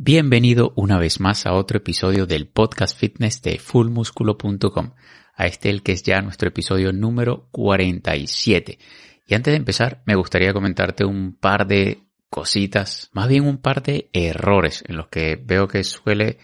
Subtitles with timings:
[0.00, 4.92] Bienvenido una vez más a otro episodio del podcast fitness de fullmusculo.com.
[5.34, 8.78] A este el que es ya nuestro episodio número 47.
[9.26, 13.82] Y antes de empezar, me gustaría comentarte un par de cositas, más bien un par
[13.82, 16.38] de errores en los que veo que suele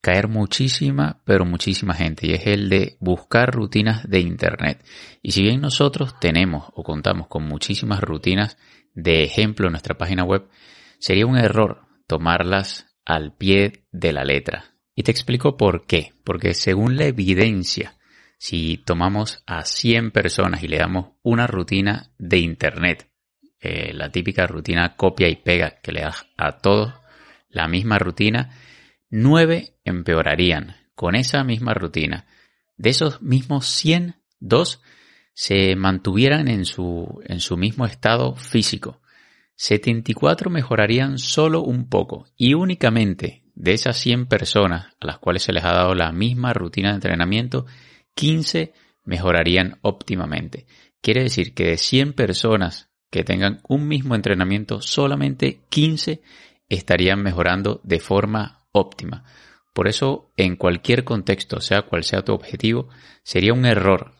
[0.00, 4.82] caer muchísima, pero muchísima gente, y es el de buscar rutinas de Internet.
[5.20, 8.56] Y si bien nosotros tenemos o contamos con muchísimas rutinas
[8.94, 10.48] de ejemplo en nuestra página web,
[10.98, 14.76] sería un error tomarlas al pie de la letra.
[14.94, 16.12] Y te explico por qué.
[16.24, 17.96] Porque según la evidencia,
[18.38, 23.10] si tomamos a 100 personas y le damos una rutina de Internet,
[23.60, 26.92] eh, la típica rutina copia y pega que le das a todos
[27.48, 28.50] la misma rutina,
[29.10, 32.26] 9 empeorarían con esa misma rutina.
[32.76, 34.82] De esos mismos 100, 2
[35.32, 39.00] se mantuvieran en su, en su mismo estado físico.
[39.56, 45.52] 74 mejorarían solo un poco y únicamente de esas 100 personas a las cuales se
[45.52, 47.66] les ha dado la misma rutina de entrenamiento,
[48.14, 48.72] 15
[49.04, 50.66] mejorarían óptimamente.
[51.00, 56.20] Quiere decir que de 100 personas que tengan un mismo entrenamiento, solamente 15
[56.68, 59.24] estarían mejorando de forma óptima.
[59.72, 62.88] Por eso, en cualquier contexto, sea cual sea tu objetivo,
[63.22, 64.14] sería un error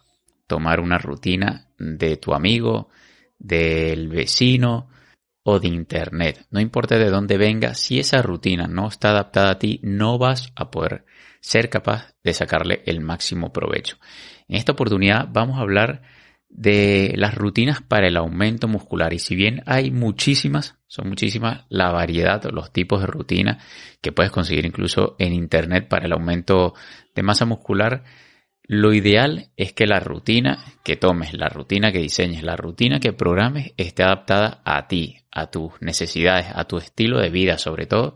[0.47, 2.89] tomar una rutina de tu amigo,
[3.39, 4.89] del vecino,
[5.45, 6.47] o de Internet.
[6.51, 10.53] No importa de dónde venga, si esa rutina no está adaptada a ti, no vas
[10.57, 11.05] a poder
[11.41, 13.99] ser capaz de sacarle el máximo provecho.
[14.49, 16.03] En esta oportunidad vamos a hablar
[16.49, 21.91] de las rutinas para el aumento muscular y si bien hay muchísimas, son muchísimas la
[21.91, 23.59] variedad o los tipos de rutina
[24.01, 26.75] que puedes conseguir incluso en internet para el aumento
[27.15, 28.05] de masa muscular,
[28.67, 33.13] lo ideal es que la rutina que tomes, la rutina que diseñes, la rutina que
[33.13, 38.15] programes esté adaptada a ti, a tus necesidades, a tu estilo de vida sobre todo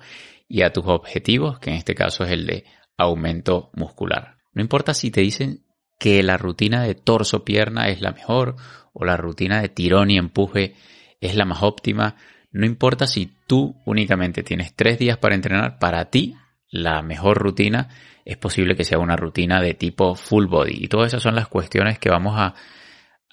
[0.49, 2.65] y a tus objetivos, que en este caso es el de
[2.97, 4.39] aumento muscular.
[4.55, 5.65] No importa si te dicen
[5.99, 8.55] que la rutina de torso-pierna es la mejor
[8.93, 10.77] o la rutina de tirón y empuje
[11.21, 12.15] es la más óptima,
[12.53, 16.37] no importa si tú únicamente tienes tres días para entrenar, para ti
[16.71, 17.89] la mejor rutina
[18.25, 20.85] es posible que sea una rutina de tipo full body.
[20.85, 22.55] Y todas esas son las cuestiones que vamos a,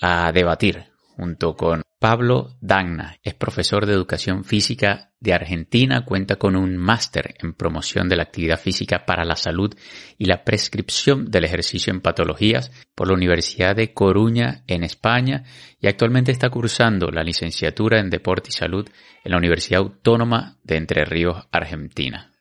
[0.02, 0.86] a debatir
[1.16, 3.18] junto con Pablo Dagna.
[3.24, 8.22] Es profesor de educación física de Argentina, cuenta con un máster en promoción de la
[8.22, 9.74] actividad física para la salud
[10.20, 15.46] y la prescripción del ejercicio en patologías por la Universidad de Coruña en España
[15.80, 18.88] y actualmente está cursando la licenciatura en deporte y salud
[19.24, 22.34] en la Universidad Autónoma de Entre Ríos, Argentina.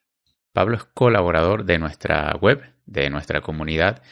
[0.52, 4.02] Pablo es colaborador de nuestra web, de nuestra comunidad,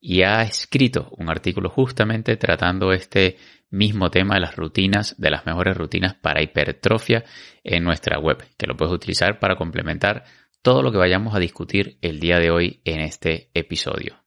[0.00, 3.36] y ha escrito un artículo justamente tratando este
[3.70, 7.24] mismo tema de las rutinas, de las mejores rutinas para hipertrofia
[7.64, 10.24] en nuestra web, que lo puedes utilizar para complementar
[10.62, 14.24] todo lo que vayamos a discutir el día de hoy en este episodio.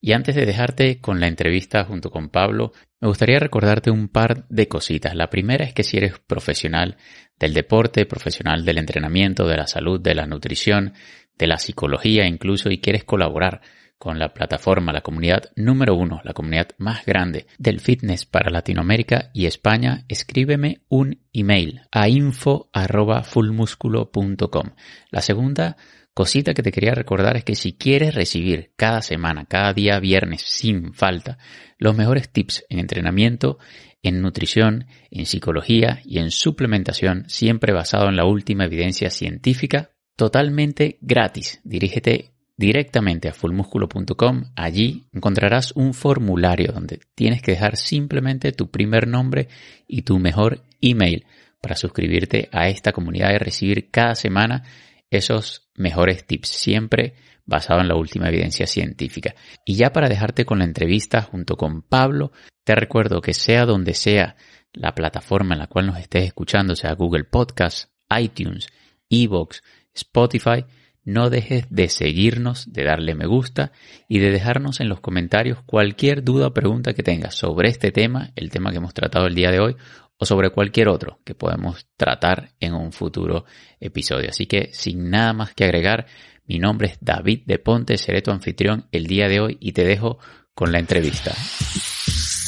[0.00, 4.46] Y antes de dejarte con la entrevista junto con Pablo, me gustaría recordarte un par
[4.48, 5.14] de cositas.
[5.14, 6.96] La primera es que si eres profesional
[7.38, 10.92] del deporte, profesional del entrenamiento, de la salud, de la nutrición,
[11.36, 13.62] de la psicología incluso y quieres colaborar
[13.98, 19.30] con la plataforma, la comunidad número uno, la comunidad más grande del fitness para Latinoamérica
[19.32, 24.70] y España, escríbeme un email a info.fullmusculo.com.
[25.10, 25.76] La segunda
[26.12, 30.42] cosita que te quería recordar es que si quieres recibir cada semana, cada día viernes
[30.42, 31.38] sin falta,
[31.78, 33.58] los mejores tips en entrenamiento,
[34.02, 40.98] en nutrición, en psicología y en suplementación, siempre basado en la última evidencia científica, totalmente
[41.00, 41.60] gratis.
[41.64, 44.44] Dirígete directamente a fullmusculo.com.
[44.56, 49.48] Allí encontrarás un formulario donde tienes que dejar simplemente tu primer nombre
[49.86, 51.26] y tu mejor email
[51.60, 54.64] para suscribirte a esta comunidad y recibir cada semana
[55.10, 57.14] esos mejores tips, siempre
[57.44, 59.34] basado en la última evidencia científica.
[59.64, 62.32] Y ya para dejarte con la entrevista junto con Pablo,
[62.64, 64.36] te recuerdo que sea donde sea
[64.72, 68.66] la plataforma en la cual nos estés escuchando, sea Google Podcast, iTunes,
[69.08, 69.62] Evox,
[69.94, 70.64] Spotify,
[71.06, 73.70] no dejes de seguirnos, de darle me gusta
[74.08, 78.32] y de dejarnos en los comentarios cualquier duda o pregunta que tengas sobre este tema,
[78.34, 79.76] el tema que hemos tratado el día de hoy,
[80.18, 83.44] o sobre cualquier otro que podemos tratar en un futuro
[83.78, 84.30] episodio.
[84.30, 86.06] Así que sin nada más que agregar,
[86.44, 89.84] mi nombre es David de Ponte, seré tu anfitrión el día de hoy y te
[89.84, 90.18] dejo
[90.54, 91.32] con la entrevista.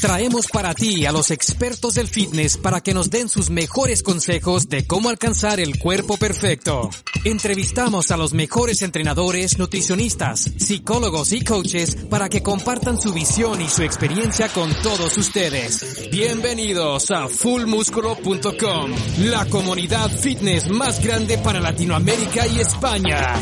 [0.01, 4.69] Traemos para ti a los expertos del fitness para que nos den sus mejores consejos
[4.69, 6.89] de cómo alcanzar el cuerpo perfecto.
[7.25, 13.69] Entrevistamos a los mejores entrenadores, nutricionistas, psicólogos y coaches para que compartan su visión y
[13.69, 16.09] su experiencia con todos ustedes.
[16.13, 18.93] Bienvenidos a fullmusculo.com,
[19.25, 23.35] la comunidad fitness más grande para Latinoamérica y España.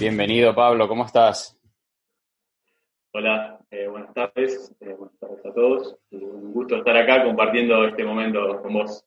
[0.00, 1.56] Bienvenido Pablo, ¿cómo estás?
[3.18, 5.96] Hola, eh, buenas tardes, eh, buenas tardes a todos.
[6.10, 9.06] Un gusto estar acá compartiendo este momento con vos.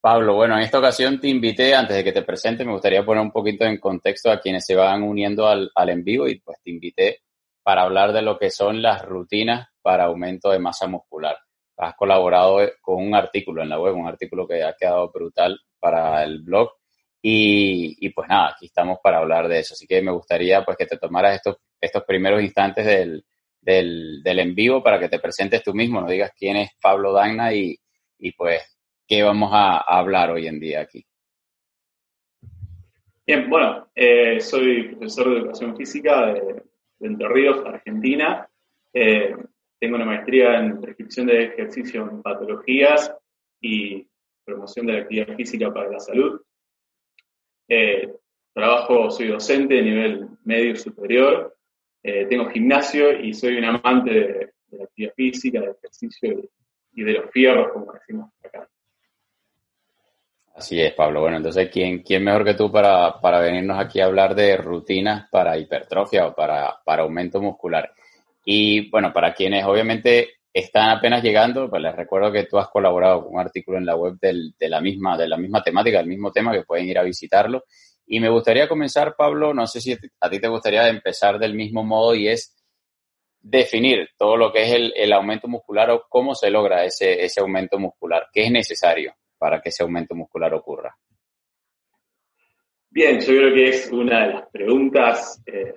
[0.00, 3.22] Pablo, bueno, en esta ocasión te invité, antes de que te presente, me gustaría poner
[3.22, 6.58] un poquito en contexto a quienes se van uniendo al, al en vivo y pues
[6.60, 7.20] te invité
[7.62, 11.38] para hablar de lo que son las rutinas para aumento de masa muscular.
[11.76, 16.24] Has colaborado con un artículo en la web, un artículo que ha quedado brutal para
[16.24, 16.72] el blog
[17.22, 19.74] y, y, pues nada, aquí estamos para hablar de eso.
[19.74, 23.24] Así que me gustaría pues que te tomaras estos, estos primeros instantes del,
[23.60, 27.52] del, en vivo para que te presentes tú mismo, nos digas quién es Pablo Dagna
[27.52, 27.78] y,
[28.18, 28.62] y pues
[29.06, 31.04] qué vamos a, a, hablar hoy en día aquí.
[33.26, 36.40] Bien, bueno, eh, soy profesor de educación física de,
[36.98, 38.48] de Entre Ríos, Argentina.
[38.92, 39.34] Eh,
[39.78, 43.14] tengo una maestría en prescripción de ejercicio en patologías
[43.60, 44.06] y
[44.44, 46.40] promoción de la actividad física para la salud.
[47.68, 48.12] Eh,
[48.52, 51.56] trabajo, soy docente de nivel medio superior,
[52.02, 56.50] eh, tengo gimnasio y soy un amante de, la actividad física, del ejercicio
[56.94, 58.68] y de los fierros, como decimos acá.
[60.54, 61.22] Así es, Pablo.
[61.22, 65.28] Bueno, entonces, ¿quién, quién mejor que tú para, para venirnos aquí a hablar de rutinas
[65.30, 67.92] para hipertrofia o para, para aumento muscular?
[68.44, 73.24] Y bueno, para quienes obviamente están apenas llegando, pues les recuerdo que tú has colaborado
[73.24, 76.08] con un artículo en la web del, de, la misma, de la misma temática, del
[76.08, 77.64] mismo tema, que pueden ir a visitarlo.
[78.12, 81.84] Y me gustaría comenzar, Pablo, no sé si a ti te gustaría empezar del mismo
[81.84, 82.56] modo y es
[83.40, 87.78] definir todo lo que es el, aumento muscular o cómo se logra ese, ese aumento
[87.78, 90.92] muscular, qué es necesario para que ese aumento muscular ocurra.
[92.90, 95.74] Bien, yo creo que es una de las preguntas eh,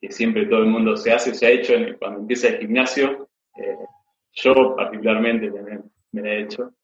[0.00, 3.28] que siempre todo el mundo se hace, se ha hecho cuando empieza el gimnasio.
[3.56, 3.86] Eh,
[4.32, 6.74] yo particularmente también me lo he hecho.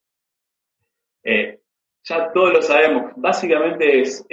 [1.24, 1.60] Eh,
[2.04, 3.12] ya todos lo sabemos.
[3.16, 4.26] Básicamente es,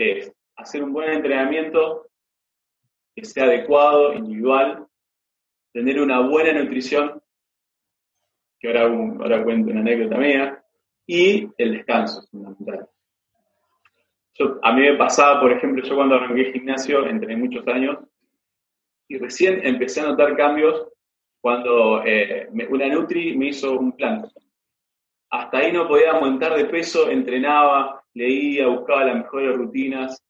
[0.55, 2.07] hacer un buen entrenamiento
[3.15, 4.85] que sea adecuado, individual,
[5.73, 7.21] tener una buena nutrición,
[8.59, 10.63] que ahora, ahora cuento una anécdota mía,
[11.05, 12.89] y el descanso es fundamental.
[14.33, 17.97] Yo, a mí me pasaba, por ejemplo, yo cuando arranqué gimnasio, entrené muchos años,
[19.07, 20.87] y recién empecé a notar cambios
[21.41, 24.29] cuando eh, una Nutri me hizo un plan.
[25.29, 30.23] Hasta ahí no podía aumentar de peso, entrenaba, leía, buscaba las mejores rutinas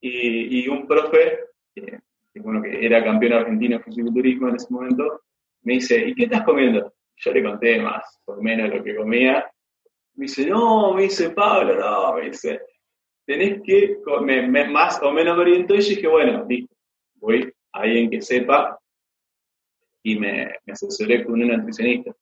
[0.00, 1.40] y, y un profe,
[1.74, 1.98] que,
[2.36, 5.22] bueno, que era campeón argentino de fisiculturismo en ese momento,
[5.62, 6.92] me dice, ¿y qué estás comiendo?
[7.16, 9.50] Yo le conté más o menos lo que comía.
[10.14, 12.60] Me dice, no, me dice Pablo, no, me dice,
[13.24, 16.74] tenés que, me, me, más o menos me orientó y dije, bueno, listo,
[17.14, 18.78] voy a alguien que sepa
[20.02, 22.14] y me, me asesoré con una nutricionista.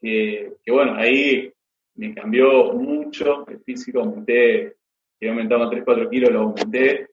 [0.00, 1.50] Que, bueno, ahí
[1.96, 4.76] me cambió mucho el físico, aumenté,
[5.18, 7.10] que aumentaba 3, 4 kilos, lo aumenté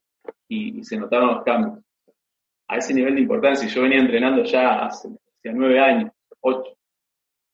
[0.47, 1.83] y, se notaron los cambios.
[2.67, 6.77] A ese nivel de importancia, yo venía entrenando ya hace, hace 9 años, 8,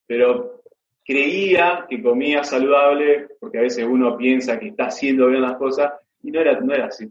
[0.08, 0.64] pero
[1.04, 5.94] creía que comía saludable, porque a veces uno piensa que está haciendo bien las cosas,
[6.22, 7.10] y no era, no era así.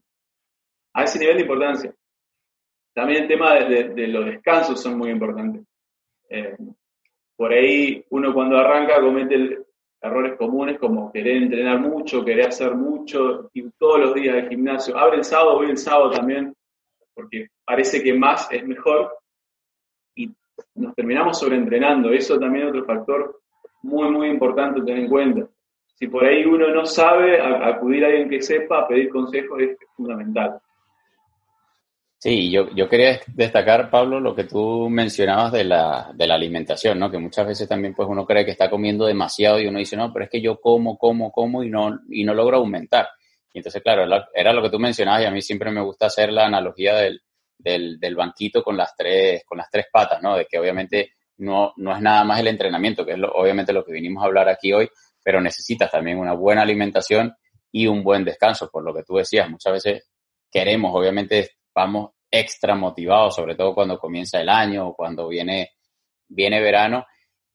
[0.94, 1.94] A ese nivel de importancia.
[2.94, 5.62] También el tema de, los descansos son muy importantes.
[6.28, 6.56] Eh,
[7.36, 9.58] por ahí uno cuando arranca comete
[10.00, 14.96] errores comunes como querer entrenar mucho, querer hacer mucho, y todos los días del gimnasio.
[14.96, 16.54] Abre el sábado, voy el sábado también,
[17.14, 19.16] porque parece que más es mejor,
[20.14, 20.30] y
[20.74, 22.10] nos terminamos sobreentrenando.
[22.10, 23.40] Eso también es otro factor
[23.82, 25.48] muy, muy importante tener en cuenta.
[25.94, 30.60] Si por ahí uno no sabe, acudir a alguien que sepa, pedir consejos es fundamental.
[32.20, 36.98] Sí, yo, yo quería destacar, Pablo, lo que tú mencionabas de la, de la alimentación,
[36.98, 37.10] ¿no?
[37.10, 40.12] Que muchas veces también pues uno cree que está comiendo demasiado y uno dice, no,
[40.12, 43.08] pero es que yo como, como, como y no, y no logro aumentar.
[43.52, 46.32] Y entonces, claro, era lo que tú mencionabas y a mí siempre me gusta hacer
[46.32, 47.22] la analogía del,
[47.56, 50.36] del, del banquito con las tres, con las tres patas, ¿no?
[50.36, 53.84] De que obviamente no, no es nada más el entrenamiento, que es lo, obviamente lo
[53.84, 54.88] que vinimos a hablar aquí hoy,
[55.22, 57.32] pero necesitas también una buena alimentación
[57.70, 60.10] y un buen descanso, por lo que tú decías, muchas veces
[60.50, 65.74] queremos, obviamente, vamos extra motivados, sobre todo cuando comienza el año o cuando viene,
[66.28, 67.06] viene verano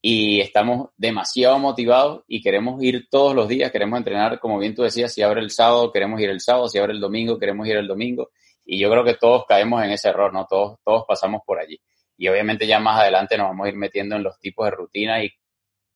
[0.02, 4.84] y estamos demasiado motivados y queremos ir todos los días, queremos entrenar, como bien tú
[4.84, 7.76] decías, si abre el sábado, queremos ir el sábado, si abre el domingo, queremos ir
[7.76, 8.30] el domingo
[8.66, 10.46] Y yo creo que todos caemos en ese error, ¿no?
[10.50, 11.78] Todos, todos pasamos por allí.
[12.18, 15.22] Y obviamente ya más adelante nos vamos a ir metiendo en los tipos de rutina
[15.22, 15.30] y,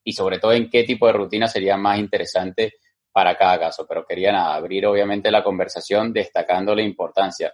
[0.04, 2.74] y sobre todo en qué tipo de rutina sería más interesante
[3.14, 3.86] para cada caso.
[3.88, 7.54] Pero quería abrir obviamente la conversación destacando la importancia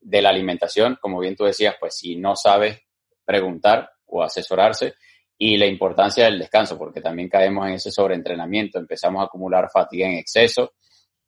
[0.00, 2.80] de la alimentación, como bien tú decías, pues si no sabes
[3.24, 4.94] preguntar o asesorarse,
[5.38, 10.06] y la importancia del descanso, porque también caemos en ese sobreentrenamiento, empezamos a acumular fatiga
[10.06, 10.74] en exceso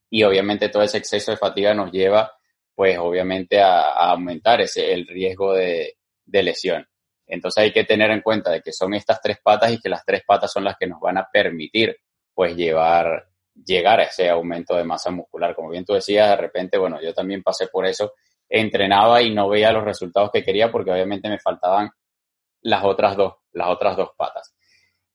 [0.09, 2.33] y obviamente todo ese exceso de fatiga nos lleva,
[2.75, 6.87] pues obviamente a, aumentar ese, el riesgo de, de lesión.
[7.27, 10.05] Entonces hay que tener en cuenta de que son estas tres patas y que las
[10.05, 11.95] tres patas son las que nos van a permitir
[12.33, 15.55] pues llevar, llegar a ese aumento de masa muscular.
[15.55, 18.15] Como bien tú decías, de repente, bueno, yo también pasé por eso,
[18.49, 21.91] entrenaba y no veía los resultados que quería porque obviamente me faltaban
[22.63, 24.55] las otras dos, las otras dos patas.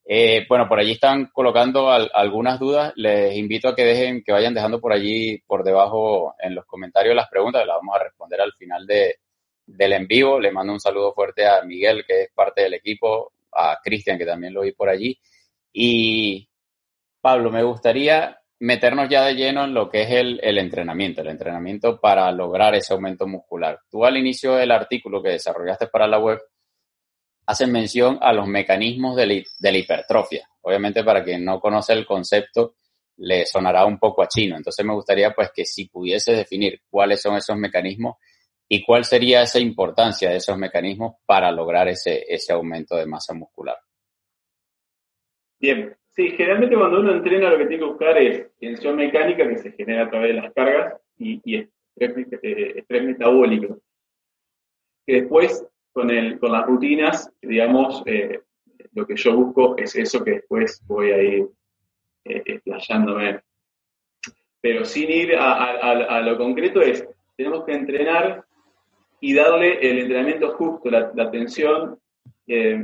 [0.06, 2.94] Eh, bueno, por allí están colocando algunas dudas.
[2.96, 7.16] Les invito a que dejen, que vayan dejando por allí, por debajo en los comentarios
[7.16, 7.66] las preguntas.
[7.66, 9.20] Las vamos a responder al final de,
[9.66, 10.40] del en vivo.
[10.40, 14.26] Le mando un saludo fuerte a Miguel, que es parte del equipo, a Cristian, que
[14.26, 15.18] también lo vi por allí.
[15.72, 16.50] Y
[17.22, 21.28] Pablo, me gustaría meternos ya de lleno en lo que es el, el, entrenamiento, el
[21.28, 23.82] entrenamiento para lograr ese aumento muscular.
[23.90, 26.40] Tú al inicio del artículo que desarrollaste para la web,
[27.46, 30.48] hacen mención a los mecanismos de la, hipertrofia.
[30.62, 32.76] Obviamente para quien no conoce el concepto
[33.18, 34.56] le sonará un poco a chino.
[34.56, 38.16] Entonces me gustaría pues que si pudiese definir cuáles son esos mecanismos
[38.70, 43.34] y cuál sería esa importancia de esos mecanismos para lograr ese, ese aumento de masa
[43.34, 43.76] muscular.
[45.60, 49.58] Bien, sí, generalmente cuando uno entrena lo que tiene que buscar es tensión mecánica que
[49.58, 53.80] se genera a través de las cargas y, eh, estrés metabólico.
[55.06, 58.42] Que después con, el, con las rutinas, digamos, eh,
[58.94, 61.48] lo que yo busco es eso que después voy a ir
[62.26, 63.42] eh, explayándome.
[64.62, 67.06] Pero sin ir a, lo concreto es,
[67.36, 68.46] tenemos que entrenar
[69.20, 72.00] y darle el entrenamiento justo, la, atención
[72.48, 72.82] eh,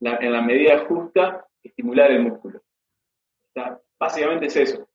[0.00, 2.62] en la medida justa, estimular el músculo.
[3.98, 4.88] básicamente es eso.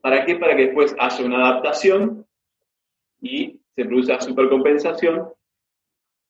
[0.00, 0.36] ¿Para qué?
[0.36, 2.26] Para que después haya una adaptación
[3.20, 5.34] y se produzca supercompensación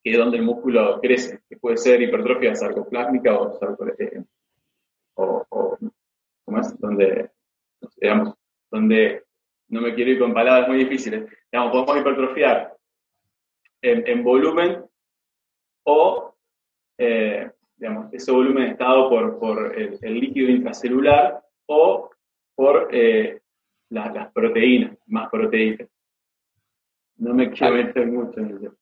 [0.04, 3.58] que es donde el músculo crece, que puede ser hipertrofia sarcoplásmica o,
[3.98, 4.22] eh,
[5.14, 5.78] o, o
[6.44, 6.78] ¿cómo es?
[6.78, 7.30] Donde,
[7.96, 8.34] digamos,
[8.70, 9.24] donde
[9.68, 12.76] no me quiero ir con palabras muy difíciles, digamos, podemos hipertrofiar
[13.80, 14.84] en, volumen
[15.84, 16.34] o,
[16.98, 22.10] eh, digamos, ese volumen está dado por, por el, líquido intracelular o
[22.54, 23.40] por eh,
[23.90, 25.88] las proteínas, más proteínas.
[27.16, 28.74] No me quiero meter mucho en eso.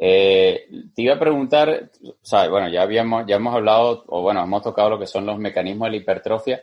[0.00, 4.42] Eh, te iba a preguntar, o sea, bueno, ya habíamos, ya hemos hablado, o bueno,
[4.42, 6.62] hemos tocado lo que son los mecanismos de la hipertrofia,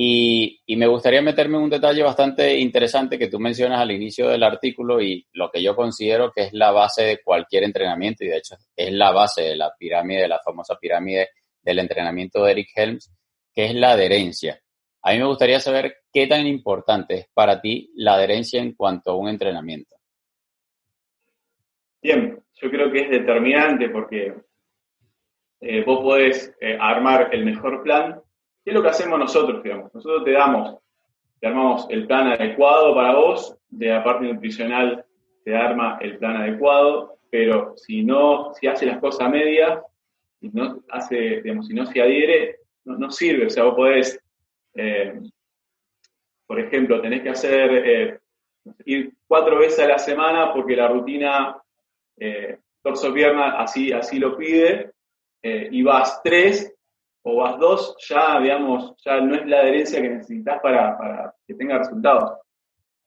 [0.00, 4.44] y, me gustaría meterme en un detalle bastante interesante que tú mencionas al inicio del
[4.44, 8.36] artículo y lo que yo considero que es la base de cualquier entrenamiento, y de
[8.36, 13.12] hecho es la base de la pirámide, la famosa pirámide del entrenamiento de Eric Helms,
[13.52, 14.60] que es la adherencia.
[15.02, 19.10] A mí me gustaría saber qué tan importante es para ti la adherencia en cuanto
[19.10, 19.96] a un entrenamiento.
[22.00, 24.32] Bien, yo creo que es determinante porque
[25.60, 28.22] eh, vos podés eh, armar el mejor plan.
[28.68, 29.94] ¿Qué es lo que hacemos nosotros, digamos?
[29.94, 30.76] Nosotros te damos,
[31.40, 35.06] te armamos el plan adecuado para vos, de la parte nutricional
[35.42, 39.80] te arma el plan adecuado, pero si no, si hace las cosas medias,
[40.38, 43.46] si no hace, digamos, si no se adhiere, no, sirve.
[43.46, 44.20] O sea, vos podés,
[44.74, 45.18] eh,
[46.46, 48.20] por ejemplo, tenés que hacer,
[48.84, 51.56] ir cuatro veces a la semana porque la rutina
[52.18, 54.90] eh, torso pierna así, así lo pide,
[55.40, 56.74] eh, y vas tres
[57.30, 61.76] o vas dos, ya digamos, ya no es la adherencia que necesitas para, que tenga
[61.76, 62.40] resultados.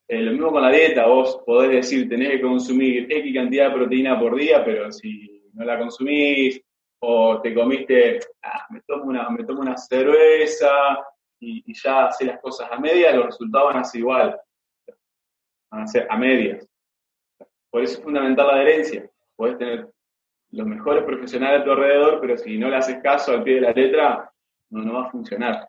[0.07, 3.75] Eh, lo mismo con la dieta, vos podés decir, tenés que consumir X cantidad de
[3.75, 6.61] proteína por día, pero si no la consumís
[6.99, 10.69] o te comiste, ah, me, tomo una, me tomo una cerveza
[11.39, 14.39] y, ya haces las cosas a medias, los resultados van a ser igual,
[15.71, 16.67] van a ser a medias.
[17.71, 19.09] Por eso es fundamental la adherencia.
[19.35, 19.89] Puedes tener
[20.51, 23.61] los mejores profesionales a tu alrededor, pero si no le haces caso al pie de
[23.61, 24.31] la letra,
[24.69, 25.67] no, no va a funcionar.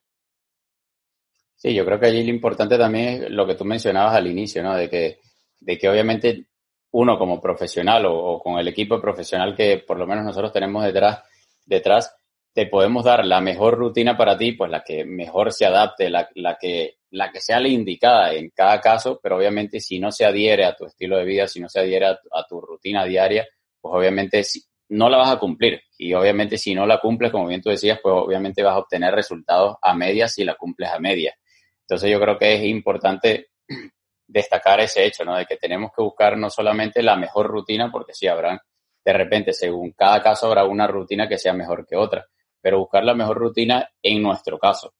[1.54, 4.62] Sí, yo creo que allí lo importante también es lo que tú mencionabas al inicio,
[4.62, 4.74] ¿no?
[4.76, 5.20] De que,
[5.60, 6.46] de que obviamente
[6.90, 11.22] uno como profesional o, con el equipo profesional que por lo menos nosotros tenemos detrás,
[11.64, 12.14] detrás,
[12.52, 16.28] te podemos dar la mejor rutina para ti, pues la que mejor se adapte, la,
[16.34, 20.24] la que la que sea la indicada en cada caso, pero obviamente si no se
[20.24, 23.46] adhiere a tu estilo de vida, si no se adhiere a, tu rutina diaria,
[23.80, 24.42] pues obviamente
[24.88, 25.80] no la vas a cumplir.
[25.98, 29.14] Y obviamente si no la cumples, como bien tú decías, pues obviamente vas a obtener
[29.14, 31.34] resultados a medias si la cumples a medias.
[31.80, 33.50] Entonces yo creo que es importante
[34.26, 35.36] destacar ese hecho, ¿no?
[35.36, 38.60] De que tenemos que buscar no solamente la mejor rutina, porque sí habrán,
[39.04, 42.26] de repente, según cada caso habrá una rutina que sea mejor que otra,
[42.60, 44.94] pero buscar la mejor rutina en nuestro caso.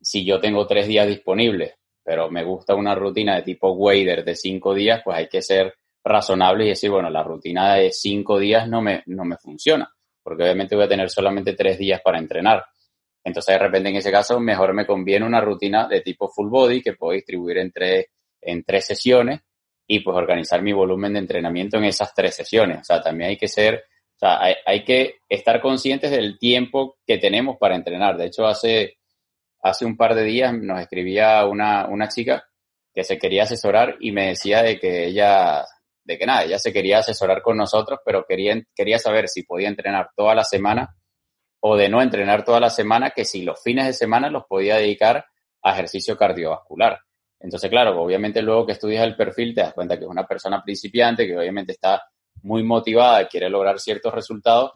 [0.00, 4.34] Si yo tengo tres días disponibles, pero me gusta una rutina de tipo wader de
[4.34, 8.68] cinco días, pues hay que ser razonable y decir, bueno, la rutina de cinco días
[8.68, 9.92] no me, no me funciona,
[10.22, 12.64] porque obviamente voy a tener solamente tres días para entrenar.
[13.24, 16.82] Entonces, de repente, en ese caso, mejor me conviene una rutina de tipo full body
[16.82, 18.08] que puedo distribuir entre,
[18.40, 19.40] en tres sesiones
[19.86, 22.80] y pues organizar mi volumen de entrenamiento en esas tres sesiones.
[22.80, 23.84] O sea, también hay que ser,
[24.16, 28.16] o sea, hay, hay que estar conscientes del tiempo que tenemos para entrenar.
[28.16, 28.98] De hecho, hace,
[29.62, 32.44] hace un par de días nos escribía una, una chica
[32.92, 35.64] que se quería asesorar y me decía de que ella
[36.04, 39.68] de que nada, ella se quería asesorar con nosotros, pero quería, quería saber si podía
[39.68, 40.96] entrenar toda la semana
[41.60, 44.76] o de no entrenar toda la semana, que si los fines de semana los podía
[44.76, 45.24] dedicar
[45.62, 46.98] a ejercicio cardiovascular.
[47.38, 50.62] Entonces, claro, obviamente luego que estudias el perfil te das cuenta que es una persona
[50.62, 52.02] principiante, que obviamente está
[52.42, 54.72] muy motivada, quiere lograr ciertos resultados,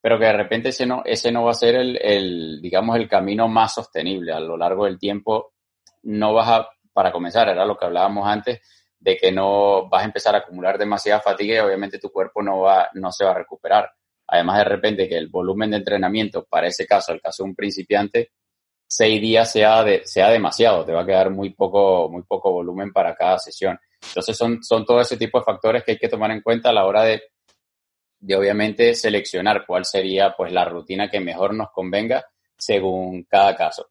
[0.00, 3.08] pero que de repente ese no, ese no va a ser el, el, digamos, el
[3.08, 4.32] camino más sostenible.
[4.32, 5.52] A lo largo del tiempo
[6.04, 8.60] no vas a, para comenzar, era lo que hablábamos antes,
[9.06, 12.62] de que no vas a empezar a acumular demasiada fatiga y obviamente tu cuerpo no,
[12.62, 13.88] va, no se va a recuperar.
[14.26, 17.54] Además, de repente que el volumen de entrenamiento, para ese caso, el caso de un
[17.54, 18.32] principiante,
[18.84, 22.92] seis días sea, de, sea demasiado, te va a quedar muy poco, muy poco volumen
[22.92, 23.78] para cada sesión.
[24.08, 26.72] Entonces son, son todo ese tipo de factores que hay que tomar en cuenta a
[26.72, 27.22] la hora de,
[28.18, 32.26] de obviamente seleccionar cuál sería pues la rutina que mejor nos convenga
[32.58, 33.86] según cada caso.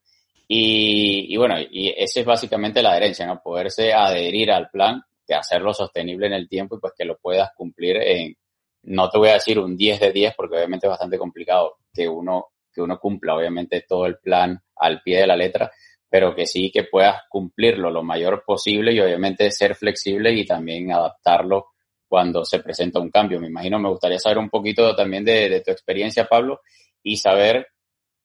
[0.47, 3.41] Y, bueno, y esa es básicamente la adherencia, ¿no?
[3.41, 7.49] Poderse adherir al plan, de hacerlo sostenible en el tiempo y pues que lo puedas
[7.55, 8.35] cumplir en,
[8.83, 12.07] no te voy a decir un 10 de 10 porque obviamente es bastante complicado que
[12.07, 15.71] uno, que uno cumpla obviamente todo el plan al pie de la letra,
[16.07, 20.91] pero que sí que puedas cumplirlo lo mayor posible y obviamente ser flexible y también
[20.91, 21.69] adaptarlo
[22.07, 23.39] cuando se presenta un cambio.
[23.39, 26.61] Me imagino, me gustaría saber un poquito también de tu experiencia, Pablo,
[27.01, 27.67] y saber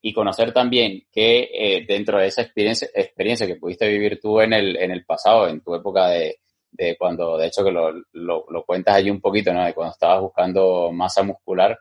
[0.02, 4.52] y conocer también que eh, dentro de esa experiencia, experiencia que pudiste vivir tú en
[4.52, 6.38] el, en el pasado, en tu época de,
[6.71, 9.64] de cuando, de hecho que lo, lo, lo, cuentas allí un poquito, ¿no?
[9.64, 11.78] De cuando estabas buscando masa muscular,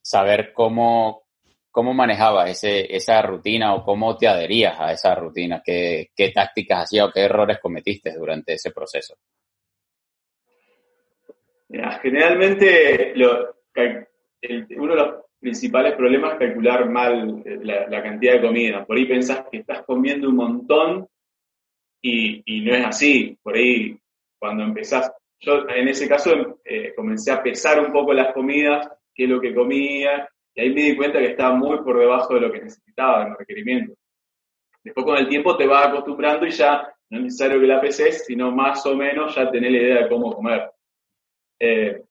[0.00, 1.24] saber cómo,
[1.70, 6.84] cómo manejabas ese, esa rutina o cómo te adherías a esa rutina, qué, qué tácticas
[6.84, 9.16] hacías o qué errores cometiste durante ese proceso.
[11.68, 14.06] Mira, generalmente lo, el,
[14.78, 18.84] uno de los principales problemas es calcular mal eh, la, la, cantidad de comida.
[18.84, 21.08] Por ahí pensás que estás comiendo un montón
[22.02, 23.38] y, y, no es así.
[23.42, 23.96] Por ahí,
[24.38, 29.24] cuando empezás, yo en ese caso eh, comencé a pesar un poco las comidas, qué
[29.24, 32.40] es lo que comía, y ahí me di cuenta que estaba muy por debajo de
[32.40, 33.96] lo que necesitaba, de los requerimientos.
[34.82, 38.24] Después con el tiempo te vas acostumbrando y ya no es necesario que la peses,
[38.26, 40.70] sino más o menos ya tenés la idea de cómo comer.
[41.60, 42.02] Eh,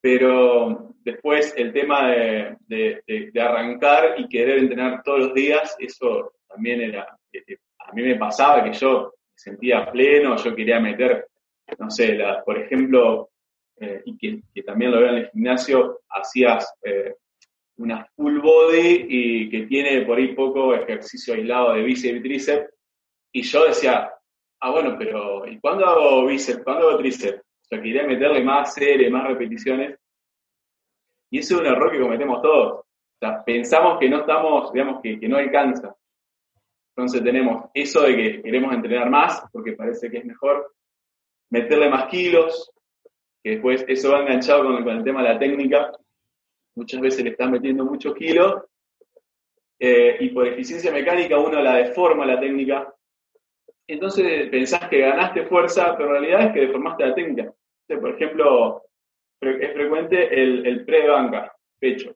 [0.00, 6.80] pero después el tema de, de, arrancar y querer entrenar todos los días, eso también
[6.80, 11.28] era, a mí me pasaba que yo me sentía pleno, yo quería meter,
[11.78, 13.30] no sé, por ejemplo,
[13.78, 17.14] eh, y que, que, también lo veo en el gimnasio, hacías eh,
[17.76, 22.74] una full body y que tiene por ahí poco ejercicio aislado de bíceps y tríceps,
[23.32, 24.10] y yo decía,
[24.60, 26.62] ah, bueno, pero ¿y cuándo hago bíceps?
[26.62, 27.40] ¿Cuándo hago tríceps?
[27.40, 29.98] O sea, quería meterle más series, más repeticiones.
[31.34, 32.72] Y eso es un error que cometemos todos.
[32.74, 35.92] O sea, pensamos que no estamos, digamos, que, que no alcanza.
[36.96, 40.72] Entonces tenemos eso de que queremos entrenar más porque parece que es mejor,
[41.50, 42.70] meterle más kilos,
[43.42, 45.90] que después eso va enganchado con el, con el tema de la técnica.
[46.76, 48.62] Muchas veces le estás metiendo muchos kilos
[49.80, 52.94] eh, y por eficiencia mecánica uno la deforma la técnica
[53.86, 57.52] entonces pensás que ganaste fuerza, pero en realidad es que deformaste la técnica.
[57.86, 58.82] por ejemplo,
[59.50, 62.14] es frecuente el, el pre de banca, pecho.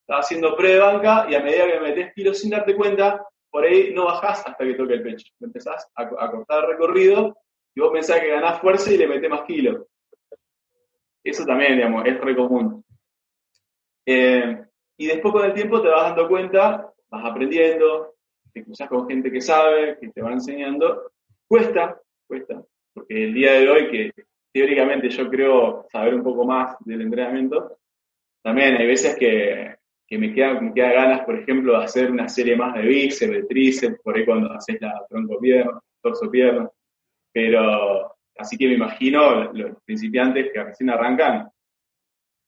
[0.00, 3.64] Estás haciendo pre de banca y a medida que metes kilos sin darte cuenta, por
[3.64, 5.32] ahí no bajás hasta que toque el pecho.
[5.40, 7.36] Empezás a, cortar el recorrido
[7.74, 9.86] y vos pensás que ganás fuerza y le metés más kilos.
[11.22, 12.84] Eso también, digamos, es re común.
[14.06, 14.64] Eh,
[14.96, 18.14] y después con el tiempo te vas dando cuenta, vas aprendiendo,
[18.52, 21.12] te cruzas con gente que sabe, que te va enseñando,
[21.46, 26.76] cuesta, cuesta, porque el día de hoy que teóricamente yo creo saber un poco más
[26.80, 27.78] del entrenamiento,
[28.42, 29.76] también hay veces que,
[30.18, 33.42] me, queda, me queda ganas, por ejemplo, de hacer una serie más de bíceps, de
[33.44, 36.68] tríceps, por ahí cuando haces la tronco pierna, torso pierna,
[37.32, 41.50] pero así que me imagino los principiantes que recién arrancan,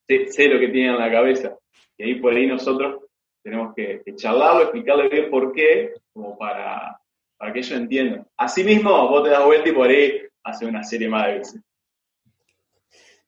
[0.09, 1.57] sé, lo que tienen en la cabeza,
[1.97, 3.05] y ahí por ahí nosotros
[3.43, 6.99] tenemos que, que, charlarlo, explicarle bien por qué, como para,
[7.37, 8.27] para que ellos entiendan.
[8.37, 11.61] Asimismo, vos te das vuelta y por ahí haces una serie más de veces.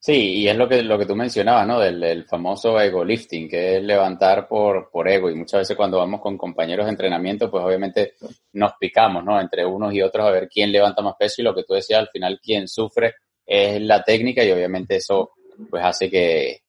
[0.06, 1.80] Sí, y es lo que, lo que tú mencionabas, ¿no?
[1.80, 5.30] Del, famoso ego lifting, que es levantar por, por ego.
[5.30, 8.12] Y muchas veces cuando vamos con compañeros de entrenamiento, pues obviamente
[8.52, 9.40] nos picamos, ¿no?
[9.40, 12.00] Entre unos y otros a ver quién levanta más peso y lo que tú decías,
[12.00, 13.14] al final quien sufre
[13.46, 15.30] es la técnica y obviamente eso
[15.70, 16.60] pues hace que,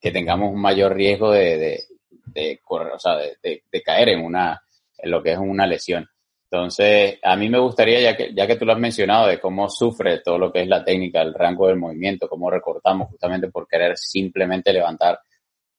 [0.00, 1.84] tengamos un mayor riesgo de, de,
[2.32, 4.58] de correr, o sea, de, de, caer en una,
[4.96, 6.08] en lo que es una lesión.
[6.50, 9.68] Entonces, a mí me gustaría, ya que, ya que tú lo has mencionado, de cómo
[9.68, 13.68] sufre todo lo que es la técnica, el rango del movimiento, cómo recortamos justamente por
[13.68, 15.20] querer simplemente levantar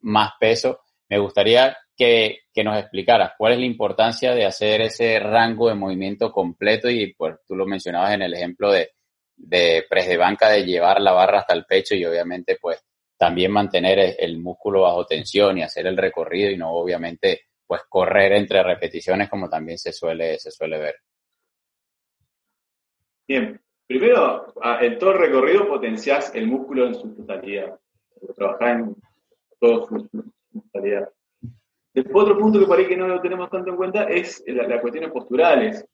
[0.02, 5.20] más peso, me gustaría que, que nos explicaras cuál es la importancia de hacer ese
[5.20, 8.92] rango de movimiento completo y pues tú lo mencionabas en el ejemplo de,
[9.36, 12.80] de press de banca, de llevar la barra hasta el pecho y obviamente pues
[13.18, 18.34] también mantener el músculo bajo tensión y hacer el recorrido y no obviamente pues correr
[18.34, 20.96] entre repeticiones como también se suele, se suele ver.
[23.26, 27.80] Bien, primero en todo el recorrido potenciás el músculo en su totalidad,
[28.36, 28.96] trabajás en
[29.58, 30.10] toda su,
[30.52, 31.08] totalidad.
[32.14, 35.10] Otro punto que por ahí que no lo tenemos tanto en cuenta es las cuestiones
[35.10, 35.88] posturales.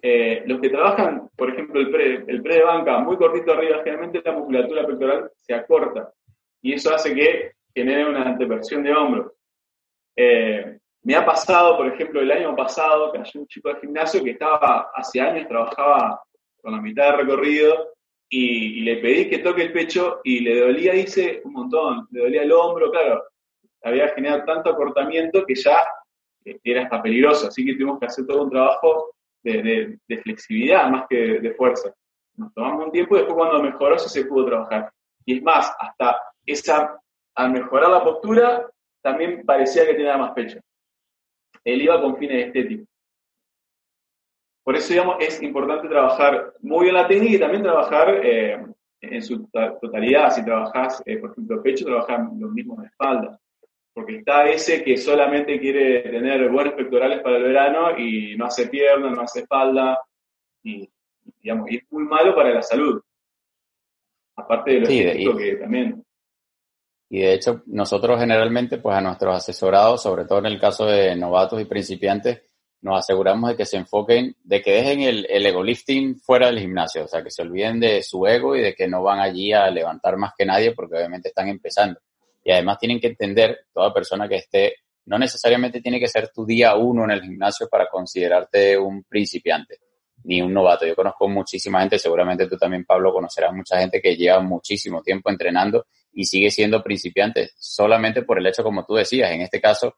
[0.00, 3.78] Eh, los que trabajan, por ejemplo, el pre, el pre de banca muy cortito arriba,
[3.78, 6.12] generalmente la musculatura pectoral se acorta
[6.60, 9.32] y eso hace que genere una anteversión de hombros.
[10.16, 14.22] Eh, me ha pasado, por ejemplo, el año pasado, que hay un chico de gimnasio
[14.22, 16.22] que estaba, hace años, trabajaba
[16.60, 17.92] con la mitad de recorrido
[18.28, 22.42] y, le pedí que toque el pecho y le dolía, dice, un montón, le dolía
[22.42, 23.24] el hombro, claro,
[23.82, 25.78] había generado tanto acortamiento que ya
[26.44, 31.06] eh, era hasta peligroso, así que tuvimos que hacer todo un trabajo de, flexibilidad más
[31.08, 31.92] que de, fuerza.
[32.36, 34.90] Nos tomamos un tiempo y después cuando mejoró se pudo trabajar.
[35.24, 36.98] Y es más, hasta esa,
[37.34, 38.70] al mejorar la postura,
[39.02, 40.60] también parecía que tenía más pecho.
[41.64, 42.86] Él iba con fines estéticos.
[44.64, 48.64] Por eso, digamos, es importante trabajar muy bien la técnica y también trabajar eh,
[49.00, 50.30] en su totalidad.
[50.30, 53.38] Si trabajas, eh, por ejemplo, pecho, trabajar lo mismo en espalda.
[53.92, 58.68] Porque está ese que solamente quiere tener buenos pectorales para el verano y no hace
[58.68, 60.00] pierna, no hace espalda.
[60.62, 60.88] Y,
[61.40, 63.02] digamos, y es muy malo para la salud.
[64.36, 66.01] Aparte de lo estético que también
[67.12, 71.14] y de hecho, nosotros generalmente, pues a nuestros asesorados, sobre todo en el caso de
[71.14, 72.40] novatos y principiantes,
[72.80, 76.60] nos aseguramos de que se enfoquen, de que dejen el, el ego lifting fuera del
[76.60, 79.52] gimnasio, o sea, que se olviden de su ego y de que no van allí
[79.52, 82.00] a levantar más que nadie porque obviamente están empezando.
[82.42, 86.46] Y además tienen que entender, toda persona que esté, no necesariamente tiene que ser tu
[86.46, 89.80] día uno en el gimnasio para considerarte un principiante
[90.24, 90.86] ni un novato.
[90.86, 95.30] Yo conozco muchísima gente, seguramente tú también, Pablo, conocerás mucha gente que lleva muchísimo tiempo
[95.30, 99.96] entrenando y sigue siendo principiante solamente por el hecho, como tú decías, en este caso,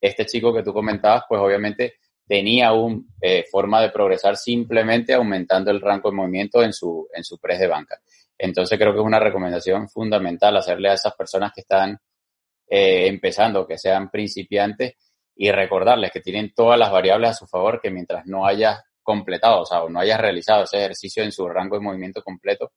[0.00, 1.94] este chico que tú comentabas, pues obviamente
[2.26, 7.24] tenía una eh, forma de progresar simplemente aumentando el rango de movimiento en su, en
[7.24, 8.00] su press de banca.
[8.36, 11.98] Entonces creo que es una recomendación fundamental hacerle a esas personas que están
[12.68, 14.94] eh, empezando, que sean principiantes,
[15.36, 19.60] y recordarles que tienen todas las variables a su favor, que mientras no haya completado,
[19.62, 22.72] o sea, o no hayas realizado ese ejercicio en su rango de movimiento completo,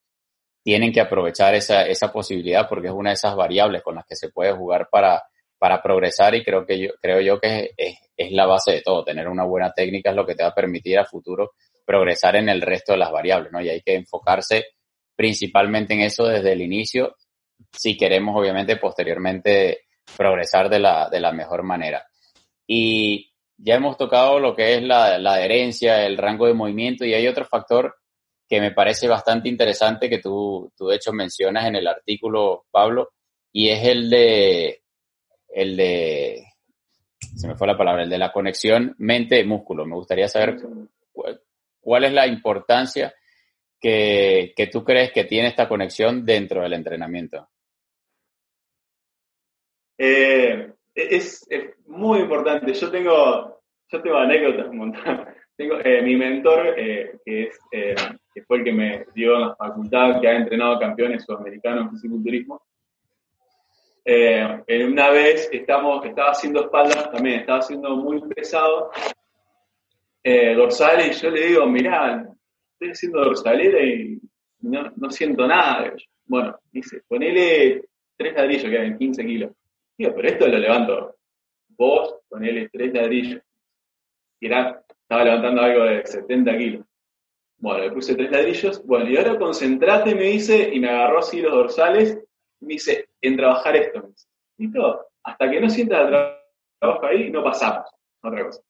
[0.63, 4.16] tienen que aprovechar esa, esa posibilidad porque es una de esas variables con las que
[4.16, 5.24] se puede jugar para,
[5.58, 9.04] para progresar y creo que yo, creo yo que es, es, la base de todo.
[9.04, 11.54] Tener una buena técnica es lo que te va a permitir a futuro
[11.86, 13.62] progresar en el resto de las variables, ¿no?
[13.62, 14.66] Y hay que enfocarse
[15.16, 17.16] principalmente en eso desde el inicio
[17.72, 19.86] si queremos obviamente posteriormente
[20.16, 22.06] progresar de la, de la mejor manera.
[22.66, 27.28] Y ya hemos tocado lo que es la, adherencia, el rango de movimiento y hay
[27.28, 27.96] otro factor
[28.48, 33.12] que me parece bastante interesante que tú, tú de hecho mencionas en el artículo, Pablo,
[33.52, 34.84] y es el de,
[35.50, 36.46] el de,
[37.20, 39.86] se me fue la palabra, el de la conexión mente-músculo.
[39.86, 40.58] Me gustaría saber
[41.82, 43.13] cuál, es la importancia
[43.82, 47.50] que, que tú crees que tiene esta conexión dentro del entrenamiento.
[49.98, 52.73] Eh, es, es, muy importante.
[52.73, 55.25] Yo tengo, yo tengo anécdotas un montón.
[55.57, 57.95] Tengo, eh, mi mentor, eh, que, es, eh,
[58.31, 61.91] que fue el que me dio en la facultad, que ha entrenado campeones sudamericanos en
[61.93, 62.62] fisiculturismo,
[64.05, 68.91] en una vez estamos, estaba haciendo espaldas también, estaba haciendo muy pesado,
[70.23, 72.23] dorsales, y yo le digo, mirá,
[72.73, 74.21] estoy haciendo dorsalera y
[74.62, 75.91] no, no siento nada.
[76.25, 77.81] Bueno, dice, ponele
[78.15, 79.51] tres ladrillos que eran 15 kilos.
[79.97, 81.17] Digo, pero esto lo levanto
[81.77, 83.41] vos, ponele tres ladrillos.
[84.39, 86.86] Y era, estaba levantando algo de 70 kilos.
[87.60, 88.86] Bueno, le puse tres ladrillos.
[88.86, 92.19] Bueno, y ahora concentrate, me dice, y me agarró así los dorsales,
[92.60, 94.10] y me dice, en trabajar esto.
[94.57, 94.71] Me
[95.23, 96.10] Hasta que no sientas el
[96.79, 97.89] trabajo ahí, no pasamos.
[98.21, 98.62] Otra cosa.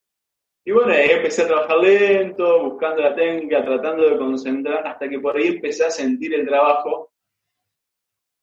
[0.65, 5.19] Y bueno, ahí empecé a trabajar lento, buscando la técnica, tratando de concentrar, hasta que
[5.19, 7.13] por ahí empecé a sentir el trabajo.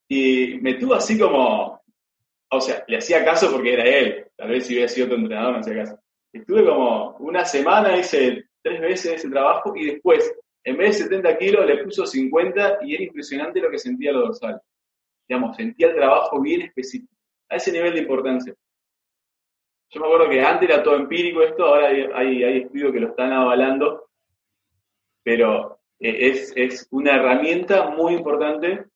[0.08, 1.83] Y me tuvo así como,
[2.56, 4.26] o sea, le hacía caso porque era él.
[4.36, 5.98] Tal vez si hubiera sido otro entrenador no hacía caso.
[6.32, 11.38] Estuve como una semana, hice tres veces ese trabajo y después, en vez de 70
[11.38, 14.60] kilos, le puso 50 y era impresionante lo que sentía lo dorsal.
[15.28, 17.12] Digamos, sentía el trabajo bien específico,
[17.48, 18.54] a ese nivel de importancia.
[19.90, 23.32] Yo me acuerdo que antes era todo empírico esto, ahora hay, estudios que lo están
[23.32, 24.08] avalando,
[25.22, 28.86] pero eh, es, una herramienta muy importante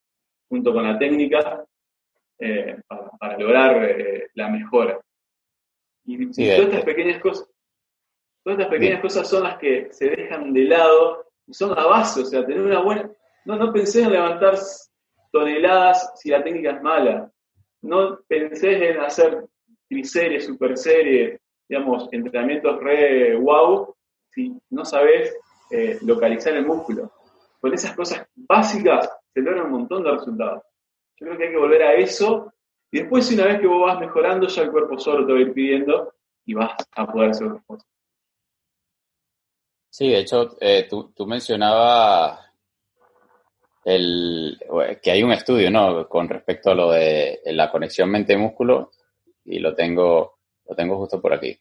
[0.48, 1.64] junto con la técnica
[2.38, 2.80] eh,
[3.18, 5.00] para, lograr eh, la mejora.
[6.04, 7.48] Y, todas estas pequeñas cosas,
[8.44, 12.20] todas estas pequeñas cosas son las que se dejan de lado y son la base,
[12.20, 13.10] o sea, tener una buena.
[13.44, 14.56] No, no pensé en levantar
[15.32, 17.30] toneladas si la técnica es mala.
[17.82, 19.44] No pensé en hacer
[19.88, 23.94] triseries, super series, digamos, entrenamientos re wow,
[24.30, 25.36] si no sabes
[25.70, 27.12] eh, localizar el músculo.
[27.60, 30.62] Con esas cosas básicas se logran un montón de resultados.
[31.20, 32.52] Yo creo que hay que volver a eso
[32.90, 35.42] y después una vez que vos vas mejorando ya el cuerpo solo te va a
[35.42, 37.86] ir pidiendo y vas a poder hacer otras cosas.
[39.90, 42.40] Sí, de hecho, eh, tú, tú mencionabas
[43.84, 44.58] el,
[45.02, 46.08] que hay un estudio, ¿no?
[46.08, 48.92] Con respecto a lo de la conexión mente-músculo
[49.44, 51.58] y lo tengo, lo tengo justo por aquí.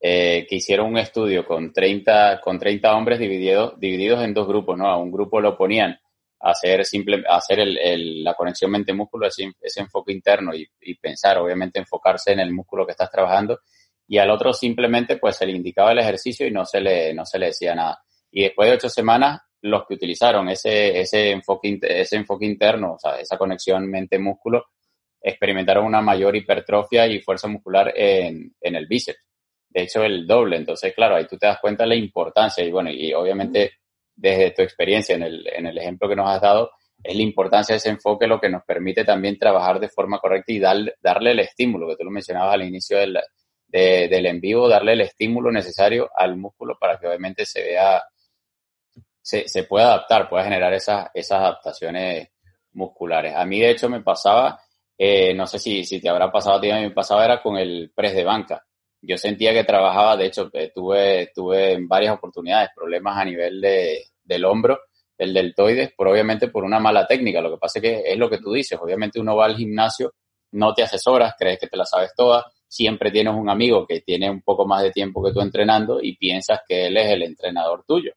[0.00, 4.76] Eh, que hicieron un estudio con 30, con 30 hombres divididos, divididos en dos grupos,
[4.76, 4.88] ¿no?
[4.88, 5.98] A un grupo lo ponían
[6.40, 11.78] hacer, simple, hacer el, la conexión mente-músculo, ese, ese, enfoque interno y, y, pensar, obviamente,
[11.78, 13.60] enfocarse en el músculo que estás trabajando.
[14.06, 17.24] Y al otro simplemente, pues, se le indicaba el ejercicio y no se le, no
[17.24, 18.02] se le decía nada.
[18.30, 22.98] Y después de ocho semanas, los que utilizaron ese, ese, enfoque, ese enfoque interno, o
[22.98, 24.66] sea, esa conexión mente-músculo,
[25.22, 29.20] experimentaron una mayor hipertrofia y fuerza muscular en, en el bíceps.
[29.70, 30.56] De hecho, el doble.
[30.56, 33.72] Entonces, claro, ahí tú te das cuenta la importancia y bueno, y obviamente
[34.14, 36.70] desde tu experiencia en el, en el ejemplo que nos has dado,
[37.02, 40.52] es la importancia de ese enfoque lo que nos permite también trabajar de forma correcta
[40.52, 43.18] y darle el estímulo, que tú lo mencionabas al inicio del,
[43.66, 48.02] del en vivo, darle el estímulo necesario al músculo para que obviamente se vea,
[49.20, 52.28] se, se pueda adaptar, pueda generar esas, esas adaptaciones
[52.72, 53.34] musculares.
[53.34, 54.58] A mí, de hecho, me pasaba
[54.96, 57.42] eh, no sé si, si te habrá pasado a ti, a mí me pasaba era
[57.42, 58.64] con el press de banca.
[59.06, 63.60] Yo sentía que trabajaba, de hecho, eh, tuve, tuve en varias oportunidades problemas a nivel
[63.60, 64.80] de, del hombro,
[65.16, 67.40] del deltoides, pero obviamente por una mala técnica.
[67.40, 70.14] Lo que pasa es que es lo que tú dices, obviamente uno va al gimnasio,
[70.52, 74.30] no te asesoras, crees que te la sabes toda, siempre tienes un amigo que tiene
[74.30, 77.84] un poco más de tiempo que tú entrenando y piensas que él es el entrenador
[77.86, 78.12] tuyo.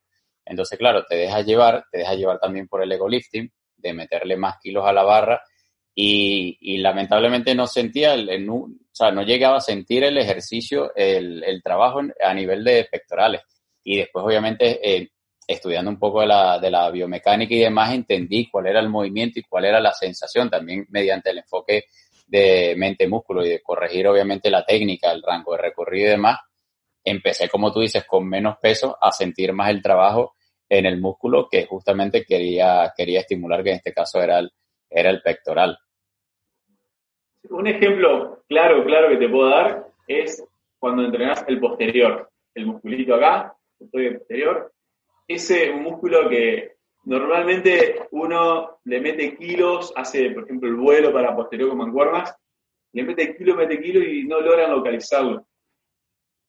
[0.46, 4.38] Entonces, claro, te dejas llevar, te dejas llevar también por el ego lifting, de meterle
[4.38, 5.42] más kilos a la barra
[6.00, 11.64] y, lamentablemente no sentía, el, o sea, no llegaba a sentir el ejercicio, el, el
[11.64, 13.42] trabajo a nivel de pectorales.
[13.84, 15.10] Y después, obviamente, eh,
[15.48, 19.40] estudiando un poco de la, de la biomecánica y demás, entendí cuál era el movimiento
[19.40, 21.86] y cuál era la sensación, también mediante el enfoque
[22.28, 26.38] de mente-músculo y de corregir, obviamente, la técnica, el rango de recorrido y demás.
[27.04, 30.36] Empecé, como tú dices, con menos peso a sentir más el trabajo
[30.70, 34.52] en el músculo que justamente quería, quería estimular, que en este caso era el,
[34.92, 35.76] era el pectoral.
[37.50, 40.44] Un ejemplo claro, claro que te puedo dar es
[40.80, 44.72] cuando entrenás el posterior, el musculito acá, el posterior,
[45.28, 51.70] ese músculo que normalmente uno le mete kilos, hace por ejemplo el vuelo para posterior
[51.70, 52.36] con mancuernas,
[52.94, 55.46] le mete kilo, mete kilo y no logran localizarlo.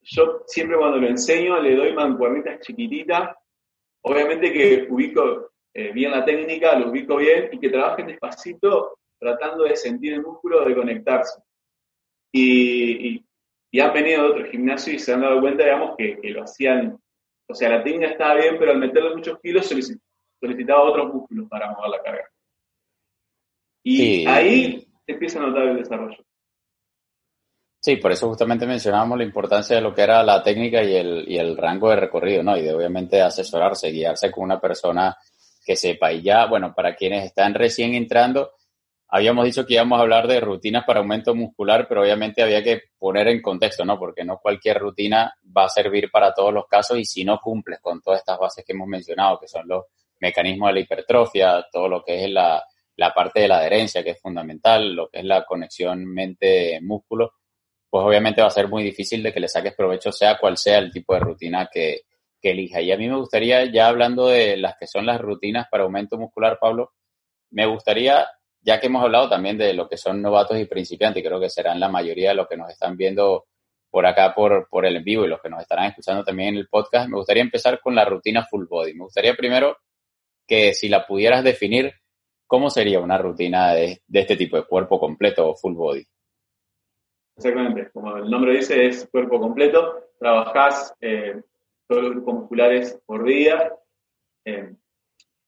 [0.01, 3.37] Yo siempre cuando lo enseño le doy mancuernitas chiquititas,
[4.03, 9.65] obviamente que ubico eh, bien la técnica, lo ubico bien y que trabajen despacito tratando
[9.65, 11.43] de sentir el músculo, de conectarse.
[12.33, 13.25] Y,
[13.81, 16.99] han venido de otro gimnasio y se han dado cuenta, digamos, que, lo hacían,
[17.49, 21.71] o sea, la técnica estaba bien, pero al meterle muchos kilos solicitaba otros músculos para
[21.71, 22.31] mover la carga.
[23.85, 26.19] Y ahí empieza a notar el desarrollo.
[27.81, 31.25] Sí, por eso justamente mencionábamos la importancia de lo que era la técnica y el,
[31.29, 32.57] y el rango de recorrido, ¿no?
[32.57, 35.17] Y de obviamente asesorarse, guiarse con una persona
[35.65, 36.13] que sepa.
[36.13, 38.51] Y ya, bueno, para quienes están recién entrando,
[39.09, 42.83] habíamos dicho que íbamos a hablar de rutinas para aumento muscular, pero obviamente había que
[42.99, 43.99] poner en contexto, ¿no?
[43.99, 47.81] Porque no cualquier rutina va a servir para todos los casos y si no cumples
[47.81, 49.85] con todas estas bases que hemos mencionado, que son los
[50.21, 52.63] mecanismos de la hipertrofia, todo lo que es la,
[52.97, 57.33] la parte de la adherencia, que es fundamental, lo que es la conexión mente-músculo,
[57.89, 60.79] pues obviamente va a ser muy difícil de que le saques provecho, sea cual sea
[60.79, 62.03] el tipo de rutina que,
[62.43, 62.83] que elija.
[62.83, 66.19] Y a mí me gustaría, ya hablando de las que son las rutinas para aumento
[66.19, 66.93] muscular, Pablo,
[67.51, 68.27] me gustaría
[68.61, 71.81] ya que hemos hablado también de lo que son novatos y principiantes, creo que serán
[71.81, 73.47] la mayoría de los que nos están viendo
[73.91, 76.57] por acá por, por el en vivo y los que nos estarán escuchando también en
[76.57, 78.95] el podcast, me gustaría empezar con la rutina full body.
[78.95, 79.79] Me gustaría primero
[80.47, 81.93] que si la pudieras definir,
[82.47, 86.05] ¿cómo sería una rutina de, este tipo de cuerpo completo o full body?
[87.37, 90.11] Exactamente, como el nombre dice, es cuerpo completo.
[90.19, 91.41] Trabajás eh,
[91.87, 93.73] todos los grupos musculares por día.
[94.45, 94.75] Eh,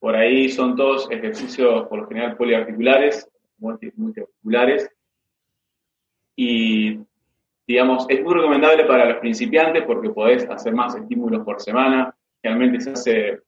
[0.00, 4.90] por ahí son todos ejercicios, por lo general, poliarticulares, multiarticulares.
[6.34, 6.98] Y
[7.66, 12.12] digamos, es muy recomendable para los principiantes porque podés hacer más estímulos por semana.
[12.42, 13.40] Generalmente se hace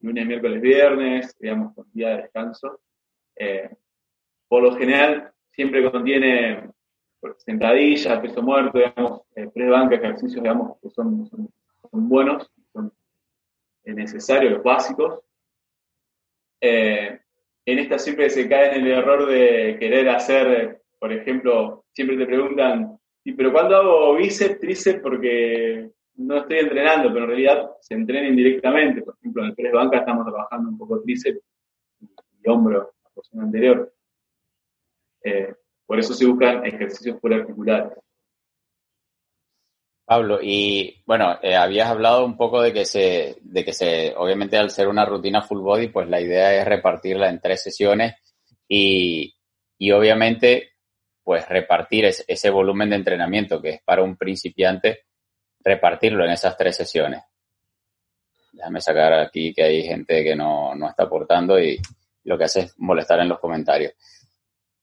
[0.00, 2.80] lunes, miércoles, viernes, digamos, con día de descanso.
[3.36, 3.68] Eh,
[4.48, 6.70] por lo general, siempre contiene
[7.38, 12.92] sentadillas, peso muerto, digamos, eh, tres bancas, ejercicios, digamos, que son, son, buenos, son
[13.84, 15.20] necesarios, los básicos.
[16.60, 17.20] Eh,
[17.66, 22.26] en esta siempre se cae en el error de querer hacer, por ejemplo, siempre te
[22.26, 22.98] preguntan,
[23.36, 29.02] pero cuando hago bíceps, tríceps, porque no estoy entrenando, pero en realidad se entrena indirectamente.
[29.02, 31.40] Por ejemplo, en el press banca estamos trabajando un poco tríceps
[32.00, 33.92] y hombro, la porción anterior.
[35.22, 35.54] Eh,
[35.86, 37.92] por eso se buscan ejercicios articulares.
[40.10, 44.56] Pablo, y bueno, eh, habías hablado un poco de que se, de que se, obviamente
[44.56, 48.16] al ser una rutina full body, pues la idea es repartirla en tres sesiones
[48.66, 49.32] y,
[49.78, 50.72] y obviamente
[51.22, 55.04] pues repartir ese volumen de entrenamiento que es para un principiante,
[55.60, 57.22] repartirlo en esas tres sesiones.
[58.52, 61.80] Déjame sacar aquí que hay gente que no, está aportando y
[62.24, 63.92] lo que hace es molestar en los comentarios.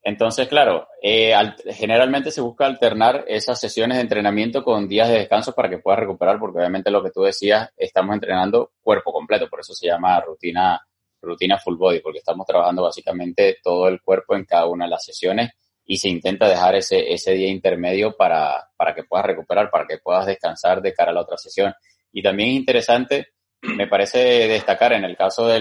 [0.07, 1.33] Entonces, claro, eh,
[1.65, 5.99] generalmente se busca alternar esas sesiones de entrenamiento con días de descanso para que puedas
[5.99, 10.17] recuperar, porque obviamente lo que tú decías, estamos entrenando cuerpo completo, por eso se llama
[10.21, 10.79] rutina,
[11.21, 15.03] rutina full body, porque estamos trabajando básicamente todo el cuerpo en cada una de las
[15.03, 15.51] sesiones
[15.83, 19.97] y se intenta dejar ese, ese día intermedio para, para que puedas recuperar, para que
[19.97, 21.73] puedas descansar de cara a la otra sesión.
[22.13, 23.27] Y también es interesante,
[23.61, 25.55] me parece destacar en el caso de,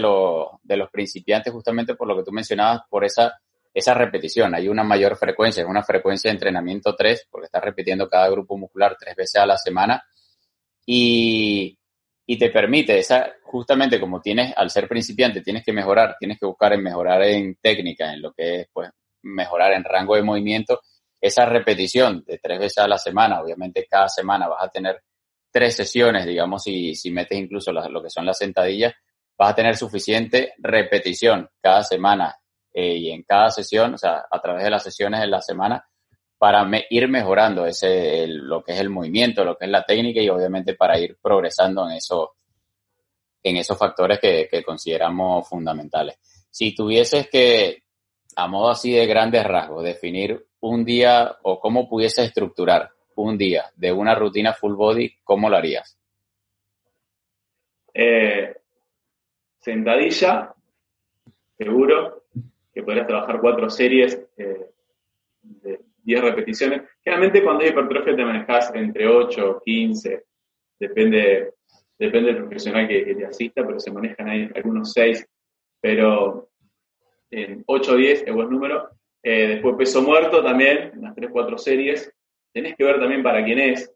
[0.62, 3.40] de los principiantes, justamente por lo que tú mencionabas, por esa,
[3.76, 4.54] esa repetición.
[4.54, 8.56] Hay una mayor frecuencia, es una frecuencia de entrenamiento 3, porque estás repitiendo cada grupo
[8.56, 10.02] muscular tres veces a la semana.
[10.86, 11.78] Y,
[12.24, 16.46] y te permite, esa, justamente como tienes, al ser principiante, tienes que mejorar, tienes que
[16.46, 18.88] buscar en mejorar en técnica, en lo que es, pues,
[19.24, 20.80] mejorar en rango de movimiento,
[21.20, 25.02] esa repetición de tres veces a la semana, obviamente cada semana vas a tener
[25.50, 28.94] tres sesiones, digamos, y si metes incluso lo que son las sentadillas,
[29.36, 32.34] vas a tener suficiente repetición cada semana
[32.78, 35.82] eh, y en cada sesión, o sea, a través de las sesiones de la semana,
[36.36, 40.28] para ir mejorando ese, lo que es el movimiento, lo que es la técnica y
[40.28, 42.34] obviamente para ir progresando en, eso,
[43.42, 46.18] en esos factores que, que consideramos fundamentales.
[46.50, 47.84] Si tuvieses que
[48.36, 53.72] a modo así de grandes rasgos, definir un día o cómo pudiese estructurar un día
[53.74, 55.98] de una rutina full body, ¿cómo lo harías?
[57.94, 58.54] Eh,
[59.60, 60.54] sentadilla,
[61.56, 62.25] seguro,
[62.76, 64.66] que podrías trabajar cuatro series eh,
[65.40, 66.82] de 10 repeticiones.
[67.02, 70.24] Generalmente cuando hay hipertrofia te manejas entre 8 o 15,
[70.78, 71.54] depende,
[71.98, 75.26] depende del profesional que, te asista, pero se manejan ahí algunos 6,
[75.80, 76.50] pero
[77.30, 78.90] en 8 o 10 es buen número.
[79.22, 82.12] Eh, después peso muerto también, en las 3 4 series.
[82.52, 83.90] Tenés que ver también para quién es.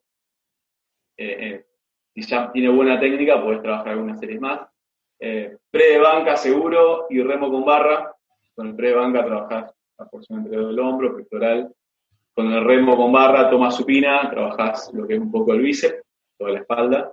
[1.18, 1.66] Eh, eh,
[2.14, 4.60] si ya tiene buena técnica, podés trabajar algunas series más.
[5.18, 8.16] pre de banca seguro y remo con barra.
[8.54, 11.74] Con el pre de banca trabajás la porción entre el hombro, pectoral.
[12.34, 16.02] Con el remo con barra, toma supina, trabajás lo que es un poco el bíceps,
[16.38, 17.12] toda la espalda,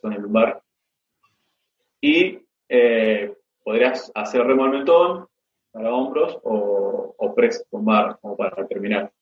[0.00, 0.62] con el lumbar.
[2.00, 2.38] Y
[3.64, 5.26] podrías hacer remo al mentón,
[5.70, 9.12] para hombros o, o press con barra, como para terminar.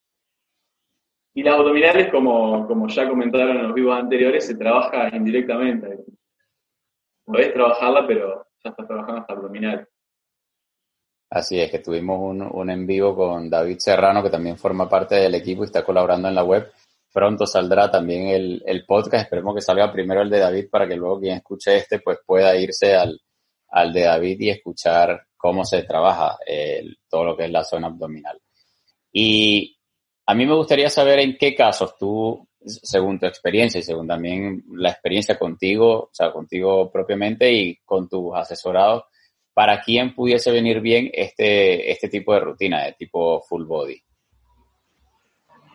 [1.34, 5.98] Y las abdominales, como, como ya comentaron en los vivos anteriores, se trabaja indirectamente.
[7.24, 9.86] Podés trabajarla, pero ya estás trabajando hasta abdominal.
[11.30, 15.16] Así es, que tuvimos un, un en vivo con David Serrano, que también forma parte
[15.16, 16.70] del equipo y está colaborando en la web.
[17.12, 19.24] Pronto saldrá también el, el podcast.
[19.24, 22.56] Esperemos que salga primero el de David para que luego quien escuche este pues pueda
[22.56, 23.20] irse al,
[23.70, 26.38] al de David y escuchar cómo se trabaja
[27.08, 28.40] todo lo que es la zona abdominal.
[29.12, 29.78] Y
[30.26, 34.64] a mí me gustaría saber en qué casos tú, según tu experiencia y según también
[34.72, 39.04] la experiencia contigo, o sea, contigo propiamente y con tus asesorados,
[39.56, 43.98] para quién pudiese venir bien este, este tipo de rutina, de tipo full body.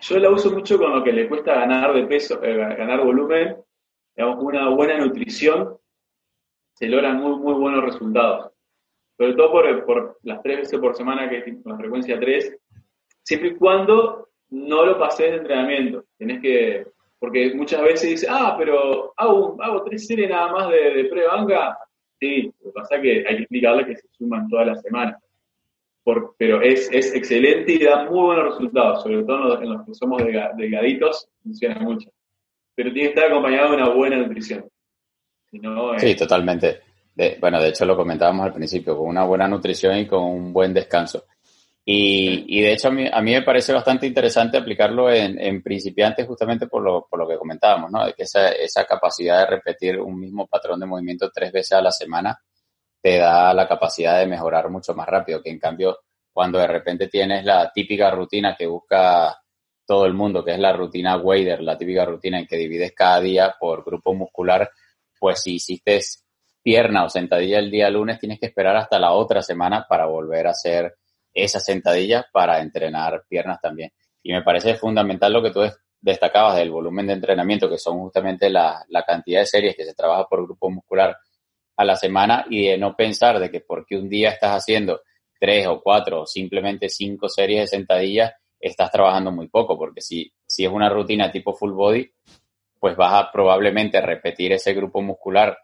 [0.02, 3.58] Yo la uso mucho con lo que le cuesta ganar de peso, eh, ganar volumen,
[4.16, 5.78] digamos, una buena nutrición,
[6.74, 8.52] se logran muy, muy buenos resultados
[9.22, 9.52] sobre todo
[9.86, 12.58] por, las tres veces por semana que con la frecuencia 3,
[13.22, 16.06] siempre y cuando no lo pases de entrenamiento.
[16.18, 16.88] Tenés que,
[17.20, 21.78] porque muchas veces dice, ah, pero hago, hago tres series nada más de, de pre-banca.
[22.22, 25.20] Sí, lo que pasa es que hay que explicarle que se suman todas las semanas.
[26.38, 30.22] pero es, es, excelente y da muy buenos resultados, sobre todo en los, que somos
[30.56, 32.12] delgaditos, funciona mucho.
[32.76, 34.70] Pero tiene que estar acompañado de una buena nutrición.
[35.98, 36.82] Sí, totalmente.
[37.40, 40.76] bueno, de hecho lo comentábamos al principio, con una buena nutrición y con un buen
[40.76, 41.26] descanso.
[41.84, 46.68] Y, de hecho a mí, a mí me parece bastante interesante aplicarlo en, principiantes justamente
[46.68, 48.06] por lo, por lo que comentábamos, ¿no?
[48.06, 51.82] De que esa, esa capacidad de repetir un mismo patrón de movimiento tres veces a
[51.82, 52.40] la semana
[53.02, 56.00] te da la capacidad de mejorar mucho más rápido, que en cambio
[56.32, 59.38] cuando de repente tienes la típica rutina que busca
[59.86, 63.20] todo el mundo, que es la rutina Wader, la típica rutina en que divides cada
[63.20, 64.70] día por grupo muscular,
[65.20, 66.00] pues si hiciste
[66.64, 70.48] pierna o sentadilla el día lunes, tienes que esperar hasta la otra semana para volver
[70.48, 70.96] a hacer
[71.34, 73.92] esas sentadillas para entrenar piernas también.
[74.24, 75.62] Y me parece fundamental lo que tú
[76.00, 80.28] destacabas del volumen de entrenamiento, que son justamente la, cantidad de series que se trabaja
[80.28, 81.18] por grupo muscular
[81.78, 85.02] a la semana y de no pensar de que porque un día estás haciendo
[85.40, 90.32] tres o cuatro o simplemente cinco series de sentadillas, estás trabajando muy poco, porque si,
[90.46, 92.12] si es una rutina tipo full body,
[92.80, 95.58] pues vas a probablemente repetir ese grupo muscular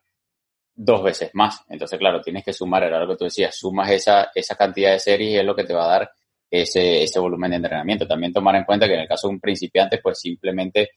[0.77, 1.65] dos veces más.
[1.69, 4.99] Entonces, claro, tienes que sumar, era lo que tú decías, sumas esa, esa cantidad de
[4.99, 6.11] series y es lo que te va a dar
[6.49, 8.07] ese, ese volumen de entrenamiento.
[8.07, 10.91] También tomar en cuenta que en el caso de un principiante, pues simplemente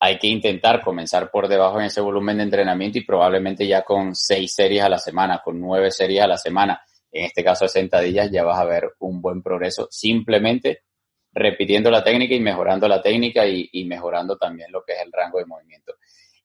[0.00, 4.16] hay que intentar comenzar por debajo en ese volumen de entrenamiento y probablemente ya con
[4.16, 7.68] seis series a la semana, con nueve series a la semana, en este caso de
[7.68, 10.82] sentadillas, ya vas a ver un buen progreso simplemente
[11.32, 15.38] repitiendo la técnica y mejorando la técnica y mejorando también lo que es el rango
[15.38, 15.94] de movimiento.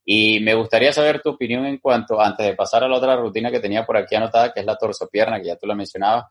[0.05, 3.51] Y me gustaría saber tu opinión en cuanto, antes de pasar a la otra rutina
[3.51, 6.25] que tenía por aquí anotada, que es la torso-pierna, que ya tú la mencionabas,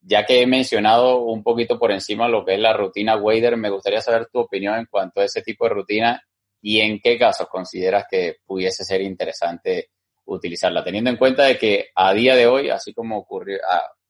[0.00, 3.70] ya que he mencionado un poquito por encima lo que es la rutina Wader, me
[3.70, 6.22] gustaría saber tu opinión en cuanto a ese tipo de rutina
[6.62, 9.90] y en qué casos consideras que pudiese ser interesante
[10.26, 13.26] utilizarla, teniendo en cuenta de que a día de hoy, así como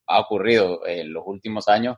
[0.07, 1.97] ha ocurrido en los últimos años,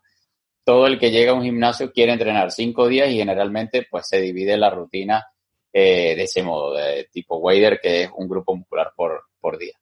[0.65, 4.21] todo el que llega a un gimnasio quiere entrenar cinco días y generalmente pues se
[4.21, 5.27] divide la rutina
[5.73, 9.75] eh, de ese modo, de tipo Wader, que es un grupo muscular por, por día.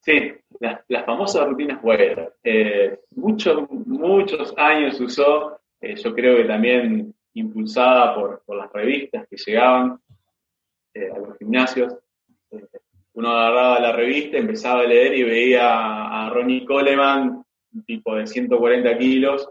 [0.00, 2.34] Sí, las, famosas rutinas Wader.
[2.42, 9.36] Eh, muchos, muchos años usó, eh, yo creo que también impulsada por, las revistas que
[9.36, 10.00] llegaban
[10.94, 11.94] eh, a los gimnasios.
[13.14, 17.44] uno agarraba la revista, empezaba a leer y veía a Ronnie Coleman,
[17.74, 19.50] un tipo de 140 kilos,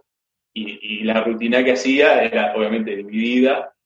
[0.59, 3.76] y la rutina que hacía era obviamente dividida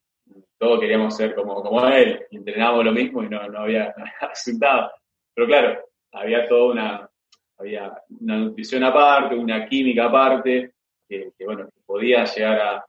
[0.61, 3.95] todos queríamos ser como, como él, entrenábamos lo mismo y no, no, había,
[4.29, 4.91] resultado.
[5.33, 5.79] Pero claro,
[6.11, 7.09] había toda una,
[7.57, 10.73] había una nutrición aparte, una química aparte,
[11.09, 12.85] que, bueno, podía llegar a,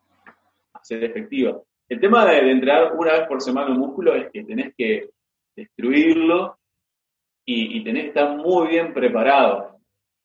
[0.82, 1.58] ser efectiva.
[1.88, 5.08] El tema de, entrenar una vez por semana un músculo es que tenés que
[5.56, 6.58] destruirlo
[7.46, 9.78] y, tenés que estar muy bien preparado.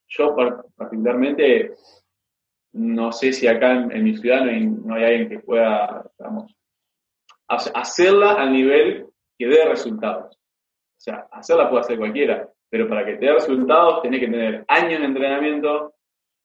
[0.10, 0.36] Yo
[0.76, 1.76] particularmente
[2.74, 6.58] no sé si acá en, mi ciudad no hay, no hay, alguien que pueda, digamos,
[7.48, 10.36] hacerla al nivel que dé resultados.
[10.36, 14.66] O sea, hacerla puede hacer cualquiera, pero para que te dé resultados tenés que tener
[14.68, 15.94] años de entrenamiento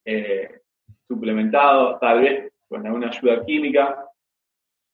[0.04, 0.60] eh,
[1.08, 4.06] suplementado, tal vez con alguna ayuda química,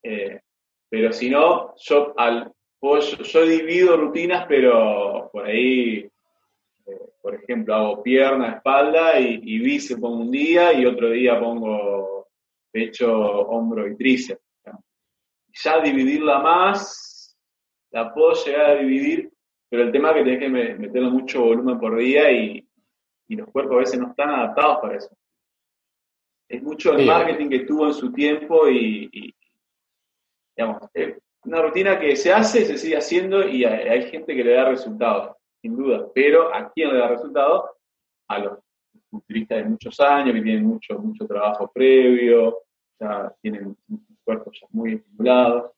[0.02, 0.40] eh,
[0.88, 6.08] pero si no, yo, al, yo, divido rutinas, pero por ahí,
[6.86, 12.28] eh, por ejemplo, hago pierna, espalda y, y bíceps un día y otro día pongo
[12.72, 14.47] pecho, hombro y tríceps
[15.62, 17.36] ya dividirla más,
[17.90, 19.32] la puedo llegar a dividir,
[19.68, 20.48] pero el tema es que tenés que
[20.78, 22.64] meterle mucho volumen por día y,
[23.30, 25.14] los cuerpos a veces no están adaptados para eso.
[26.48, 29.34] Es mucho el marketing que tuvo en su tiempo y,
[30.56, 34.54] digamos, es una rutina que se hace, se sigue haciendo y hay, gente que le
[34.54, 36.06] da resultados, sin duda.
[36.14, 37.70] Pero ¿a quién le da resultados?
[38.28, 38.58] A los
[39.10, 42.60] culturistas de muchos años, que tienen mucho, mucho trabajo previo,
[42.98, 43.76] ya tienen
[44.28, 45.72] cuerpos muy estimulados.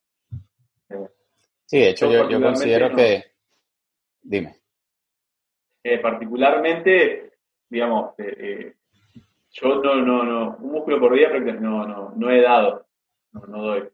[1.67, 3.25] sí, de hecho yo, considero que...
[4.23, 4.57] Dime.
[5.85, 7.35] Eh, particularmente,
[7.69, 8.75] digamos, eh, eh,
[9.53, 12.87] yo no, no, no, un músculo por día no, no, no he dado,
[13.33, 13.89] no, no doy.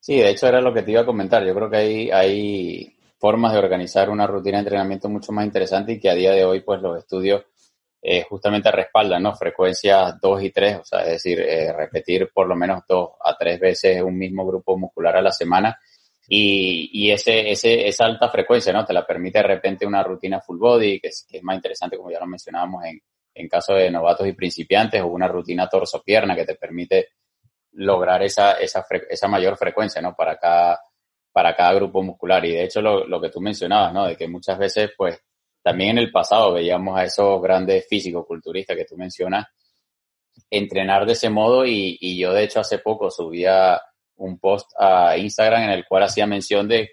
[0.00, 1.46] Sí, de hecho era lo que te iba a comentar.
[1.46, 5.92] Yo creo que hay, hay formas de organizar una rutina de entrenamiento mucho más interesante
[5.92, 7.44] y que a día de hoy, pues los estudios
[8.04, 9.36] eh, justamente respaldan, ¿no?
[9.36, 13.36] Frecuencias 2 y 3, o sea, es decir, eh, repetir por lo menos dos a
[13.36, 15.78] tres veces un mismo grupo muscular a la semana
[16.26, 18.84] y, y ese, ese, esa alta frecuencia, ¿no?
[18.84, 21.96] Te la permite de repente una rutina full body, que es, que es más interesante,
[21.96, 23.00] como ya lo mencionábamos, en,
[23.34, 27.10] en caso de novatos y principiantes, o una rutina torso-pierna que te permite
[27.72, 30.16] lograr esa, esa, esa mayor frecuencia, ¿no?
[30.16, 30.80] Para cada,
[31.32, 32.44] para cada grupo muscular.
[32.44, 34.06] Y de hecho, lo, lo que tú mencionabas, ¿no?
[34.06, 35.22] De que muchas veces, pues,
[35.62, 39.46] también en el pasado veíamos a esos grandes físicos culturistas que tú mencionas
[40.50, 43.80] entrenar de ese modo y, yo de hecho hace poco subía
[44.16, 46.90] un post a Instagram en el cual hacía mención de,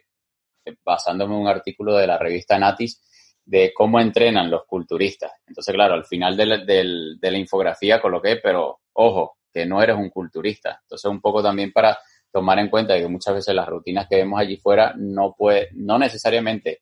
[0.84, 3.04] basándome en un artículo de la revista Natis,
[3.44, 5.32] de cómo entrenan los culturistas.
[5.48, 9.96] Entonces, claro, al final de la, de la infografía coloqué, pero ojo, que no eres
[9.96, 10.80] un culturista.
[10.84, 11.98] Entonces, un poco también para
[12.32, 15.98] tomar en cuenta que muchas veces las rutinas que vemos allí fuera no puede, no
[15.98, 16.82] necesariamente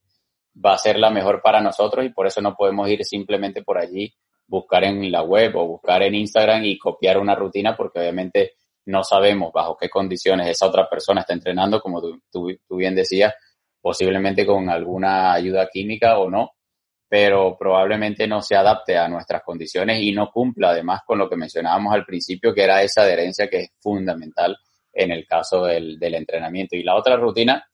[0.63, 3.77] va a ser la mejor para nosotros y por eso no podemos ir simplemente por
[3.77, 4.13] allí,
[4.47, 8.53] buscar en la web o buscar en Instagram y copiar una rutina porque obviamente
[8.85, 13.33] no sabemos bajo qué condiciones esa otra persona está entrenando, como tú, tú, bien decías,
[13.81, 16.51] posiblemente con alguna ayuda química o no,
[17.09, 21.35] pero probablemente no se adapte a nuestras condiciones y no cumpla además con lo que
[21.35, 24.57] mencionábamos al principio, que era esa adherencia que es fundamental
[24.93, 26.75] en el caso del, del entrenamiento.
[26.75, 27.65] Y la otra rutina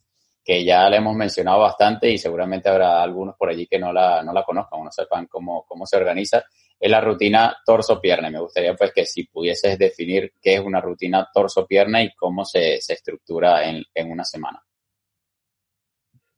[0.44, 4.22] que ya la hemos mencionado bastante y seguramente habrá algunos por allí que no la,
[4.24, 6.44] no la conozcan o no sepan cómo, cómo se organiza,
[6.78, 8.30] es la rutina torso-pierna.
[8.30, 12.82] Me gustaría pues que si pudieses definir qué es una rutina torso-pierna y cómo se,
[12.82, 14.62] se estructura en, en, una semana.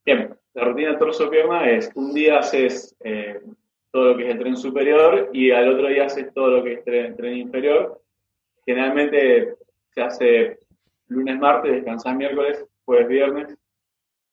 [0.06, 3.42] Bien, la rutina torso-pierna es un día haces eh,
[3.90, 6.74] todo lo que es el tren superior y al otro día haces todo lo que
[6.74, 8.04] es el tren inferior.
[8.64, 9.56] Generalmente
[9.90, 10.60] se hace
[11.08, 13.58] lunes, martes, descansas miércoles, jueves, viernes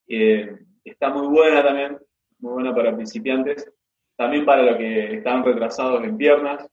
[0.09, 1.99] eh, está muy buena también,
[2.39, 3.71] muy buena para principiantes,
[4.17, 6.69] también para los que están retrasados en piernas,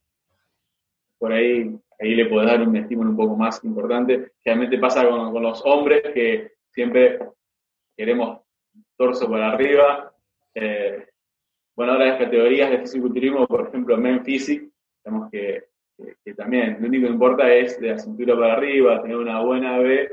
[1.18, 4.32] por ahí, ahí le puedes dar un estímulo un poco más importante.
[4.42, 7.18] Generalmente pasa con, con los hombres que siempre
[7.94, 8.40] queremos
[8.96, 10.10] torso para arriba.
[10.54, 11.06] Eh,
[11.76, 14.70] bueno, ahora las categorías de fisiculturismo, por ejemplo, Men Physique,
[15.02, 15.64] tenemos que,
[15.96, 19.40] que, que, también lo único que importa es de la cintura para arriba, tener una
[19.42, 20.10] buena B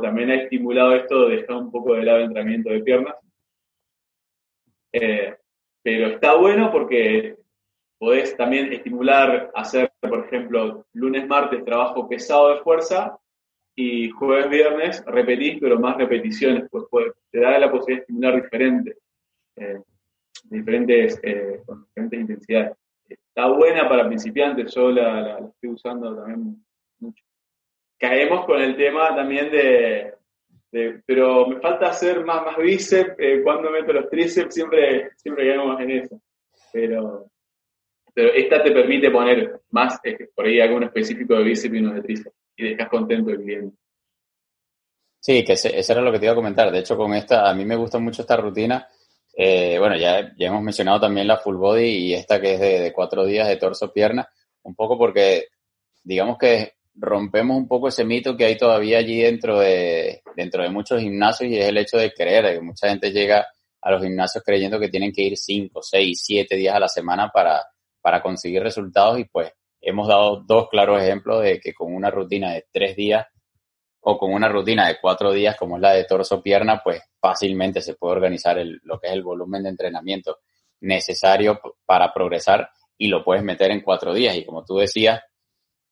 [0.00, 3.14] también ha estimulado esto de dejar un poco de lado el entrenamiento de piernas.
[4.92, 5.36] Eh,
[5.82, 7.36] pero está bueno porque
[7.98, 13.18] podés también estimular, hacer, por ejemplo, lunes, martes trabajo pesado de fuerza
[13.74, 18.48] y jueves, viernes repetís, pero más repeticiones, pues, te da la posibilidad de estimular
[19.56, 19.80] eh,
[20.44, 22.72] diferentes, eh, con diferentes intensidades.
[23.08, 26.64] Está buena para principiantes, yo la, la estoy usando también
[26.98, 27.27] mucho
[27.98, 30.14] caemos con el tema también de,
[31.06, 35.80] pero me falta hacer más, más bíceps, eh, cuando meto los tríceps, siempre, siempre caemos
[35.80, 36.20] en eso.
[36.72, 37.30] Pero,
[38.12, 39.98] pero esta te permite poner más,
[40.34, 43.76] por ahí algún específico de bíceps y uno de tríceps, y dejas contento el cliente.
[45.20, 46.70] Sí, que ese, era lo que te iba a comentar.
[46.70, 48.86] De hecho, con esta, a mí me gusta mucho esta rutina.
[49.36, 52.80] Eh, bueno, ya, ya hemos mencionado también la full body y esta que es de,
[52.80, 54.28] de cuatro días de torso-pierna,
[54.62, 55.46] un poco porque
[56.02, 60.70] digamos que rompemos un poco ese mito que hay todavía allí dentro de, dentro de
[60.70, 63.46] muchos gimnasios y es el hecho de creer, que mucha gente llega
[63.80, 67.30] a los gimnasios creyendo que tienen que ir 5, 6, 7 días a la semana
[67.32, 67.64] para,
[68.00, 72.52] para conseguir resultados y pues hemos dado dos claros ejemplos de que con una rutina
[72.52, 73.26] de tres días
[74.00, 77.94] o con una rutina de cuatro días como es la de torso-pierna, pues fácilmente se
[77.94, 80.38] puede organizar el, lo que es el volumen de entrenamiento
[80.80, 84.36] necesario para progresar y lo puedes meter en cuatro días.
[84.36, 85.20] Y como tú decías,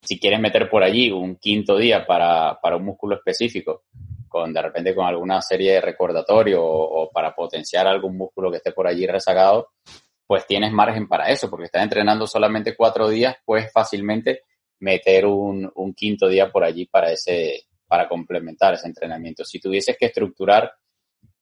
[0.07, 3.85] si quieres meter por allí un quinto día para, para un músculo específico,
[4.29, 8.73] con de repente con alguna serie de recordatorio o, para potenciar algún músculo que esté
[8.73, 9.71] por allí rezagado,
[10.27, 14.43] pues tienes margen para eso, porque estás entrenando solamente cuatro días, puedes fácilmente
[14.81, 19.45] meter un, un quinto día por allí para ese, para complementar ese entrenamiento.
[19.45, 20.73] Si tuvieses que estructurar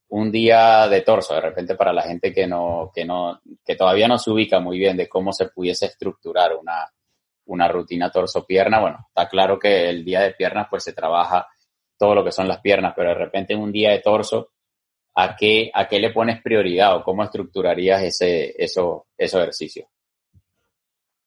[0.08, 4.06] un día de torso, de repente para la gente que no, que no, que todavía
[4.06, 6.88] no se ubica muy bien de cómo se pudiese estructurar una,
[7.46, 11.46] una rutina torso-pierna, bueno, está claro que el día de piernas pues se trabaja
[11.98, 14.52] todo lo que son las piernas, pero de repente en un día de torso,
[15.14, 19.06] ¿a qué, a qué le pones prioridad o cómo estructurarías ese, eso?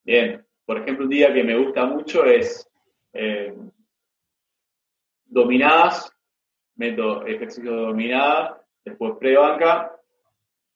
[0.03, 2.69] Bien, por ejemplo, un día que me gusta mucho es
[3.13, 3.53] eh,
[5.25, 6.11] dominadas,
[6.75, 9.91] meto ejercicio de dominada, después pre-banca,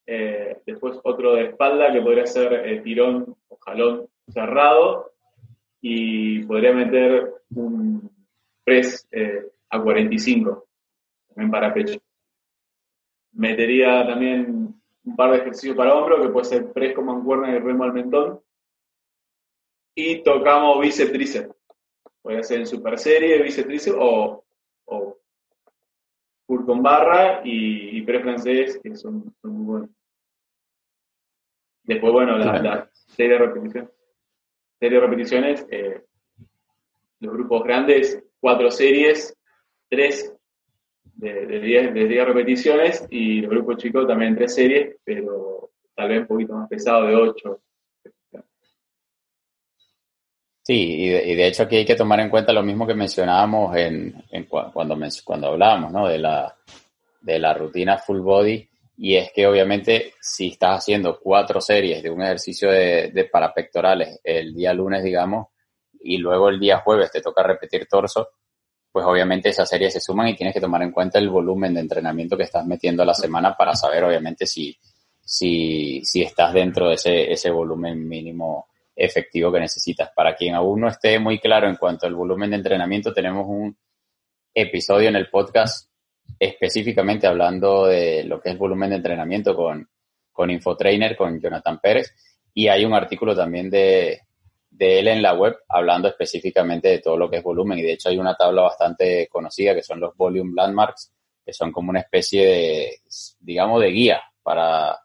[0.05, 5.10] eh, después otro de espalda que podría ser eh, tirón o jalón cerrado,
[5.81, 8.09] y podría meter un
[8.63, 10.67] press eh, a 45,
[11.29, 11.99] también para pecho.
[13.33, 17.59] Metería también un par de ejercicios para hombro, que puede ser press con mancuerna y
[17.59, 18.39] remo al mentón.
[19.95, 21.55] Y tocamos bíceps tríceps.
[22.21, 24.43] Puede ser en super serie, bíceps tríceps o,
[24.85, 25.17] o
[26.45, 29.89] con barra y, y francés, que son, muy buenos.
[31.83, 33.89] Después, bueno, la, la serie de repetición
[34.81, 36.01] serie de repeticiones, eh,
[37.19, 39.37] los grupos grandes cuatro series,
[39.87, 40.35] tres
[41.03, 46.21] de 10 de, diez repeticiones y el grupo chico también tres series, pero tal vez
[46.21, 47.61] un poquito más pesado de ocho.
[50.63, 54.23] Sí, y de, hecho aquí hay que tomar en cuenta lo mismo que mencionábamos en,
[54.47, 56.07] cuando, cuando hablábamos ¿no?
[56.07, 56.55] de, la,
[57.21, 58.67] de la rutina full body,
[59.03, 64.19] y es que obviamente si estás haciendo cuatro series de un ejercicio de, de parapectorales
[64.23, 65.47] el día lunes, digamos,
[65.99, 68.29] y luego el día jueves te toca repetir torso,
[68.91, 71.79] pues obviamente esas series se suman y tienes que tomar en cuenta el volumen de
[71.79, 74.77] entrenamiento que estás metiendo a la semana para saber obviamente si,
[75.19, 80.11] si, si estás dentro de ese, ese volumen mínimo efectivo que necesitas.
[80.15, 83.75] Para quien aún no esté muy claro en cuanto al volumen de entrenamiento, tenemos un
[84.53, 85.90] episodio en el podcast
[86.39, 89.87] específicamente hablando de lo que es volumen de entrenamiento con,
[90.31, 92.13] con Infotrainer, con Jonathan Pérez,
[92.53, 94.21] y hay un artículo también de,
[94.71, 97.77] de él en la web hablando específicamente de todo lo que es volumen.
[97.77, 101.13] Y de hecho hay una tabla bastante conocida que son los volume landmarks
[101.45, 103.01] que son como una especie de
[103.39, 104.99] digamos de guía para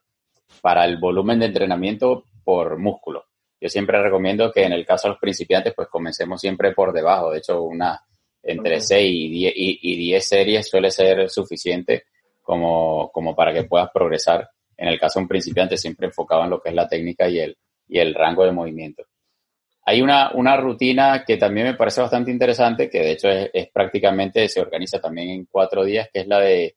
[0.60, 3.24] para el volumen de entrenamiento por músculo.
[3.60, 7.30] Yo siempre recomiendo que en el caso de los principiantes pues comencemos siempre por debajo.
[7.30, 8.00] De hecho una
[8.46, 12.04] entre 6 y 10, y, 10 series suele ser suficiente
[12.42, 16.50] como, como para que puedas progresar en el caso de un principiante siempre enfocado en
[16.50, 17.56] lo que es la técnica y el,
[17.88, 19.04] y el rango de movimiento.
[19.84, 24.48] Hay una, una rutina que también me parece bastante interesante, que de hecho es, prácticamente,
[24.48, 26.76] se organiza también en cuatro días, que es la de,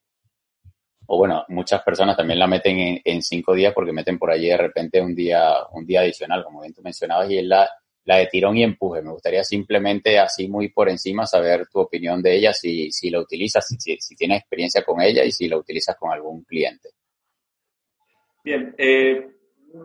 [1.07, 4.57] o bueno, muchas personas también la meten en, cinco días porque meten por allí de
[4.57, 7.67] repente un día, un día adicional, como bien tú mencionabas, y es la,
[8.09, 9.03] la de tirón y empuje.
[9.03, 13.19] Me gustaría simplemente así muy por encima saber tu opinión de ella, si, si la
[13.19, 16.89] utilizas, si, tienes experiencia con ella y si la utilizas con algún cliente.
[18.43, 19.29] Bien, eh,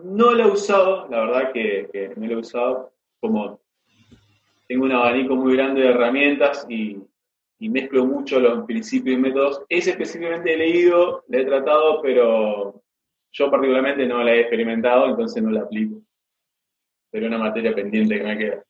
[0.05, 3.61] no la he usado, la verdad que, que no la he usado, como
[4.67, 6.97] tengo un abanico muy grande de herramientas y,
[7.59, 9.61] mezclo mucho los principios y métodos.
[9.69, 12.81] Ese específicamente he leído, le he tratado, pero
[13.31, 16.01] yo particularmente no la he experimentado, entonces no la aplico.
[17.15, 18.61] Pero una materia pendiente que me queda.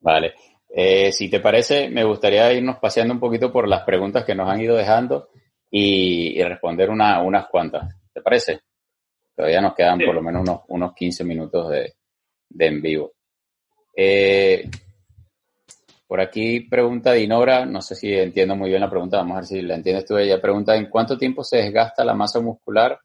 [0.00, 0.34] Vale.
[0.68, 4.50] Eh, si te parece, me gustaría irnos paseando un poquito por las preguntas que nos
[4.50, 5.30] han ido dejando
[5.70, 7.88] y, responder unas cuantas.
[8.12, 8.60] ¿Te parece?
[9.34, 11.94] Todavía nos quedan por lo menos unos, unos 15 minutos de,
[12.50, 13.12] de en vivo.
[13.96, 14.68] Eh,
[16.06, 19.46] por aquí pregunta Dinora, no sé si entiendo muy bien la pregunta, vamos a ver
[19.46, 20.18] si la entiendes tú.
[20.18, 23.00] Ella pregunta, ¿en cuánto tiempo se desgasta la masa muscular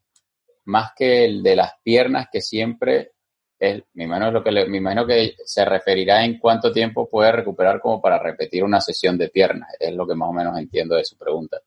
[0.66, 3.14] más que el de las piernas que siempre
[3.60, 7.80] es, me imagino, lo que me imagino que se referirá en cuánto tiempo puede recuperar
[7.80, 11.06] como para repetir una sesión de piernas, es lo que más o menos entiendo de
[11.06, 11.60] su pregunta.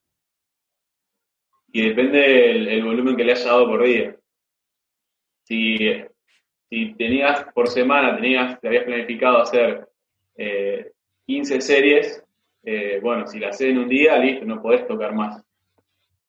[1.72, 4.14] Y depende el, volumen que le haya dado por día.
[5.45, 5.78] Si
[6.72, 9.86] si tenías por semana, tenías, te habías planificado hacer
[11.26, 12.24] 15 eh, series,
[12.62, 15.45] eh, bueno, si la haces en un día, listo, no podés tocar más,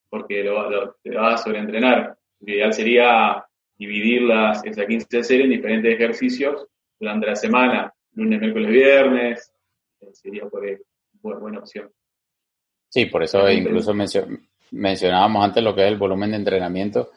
[0.10, 2.18] porque lo, te vas a sobreentrenar.
[2.42, 3.46] Lo ideal sería
[3.78, 6.68] dividir las, esas 15 series en diferentes ejercicios
[7.00, 9.54] durante la semana, lunes, miércoles, viernes,
[10.00, 10.78] eh, sería por ahí,
[11.22, 11.92] buena, opción.
[12.90, 13.94] Sí, por eso incluso
[14.72, 17.12] mencionábamos antes lo que es el volumen de entrenamiento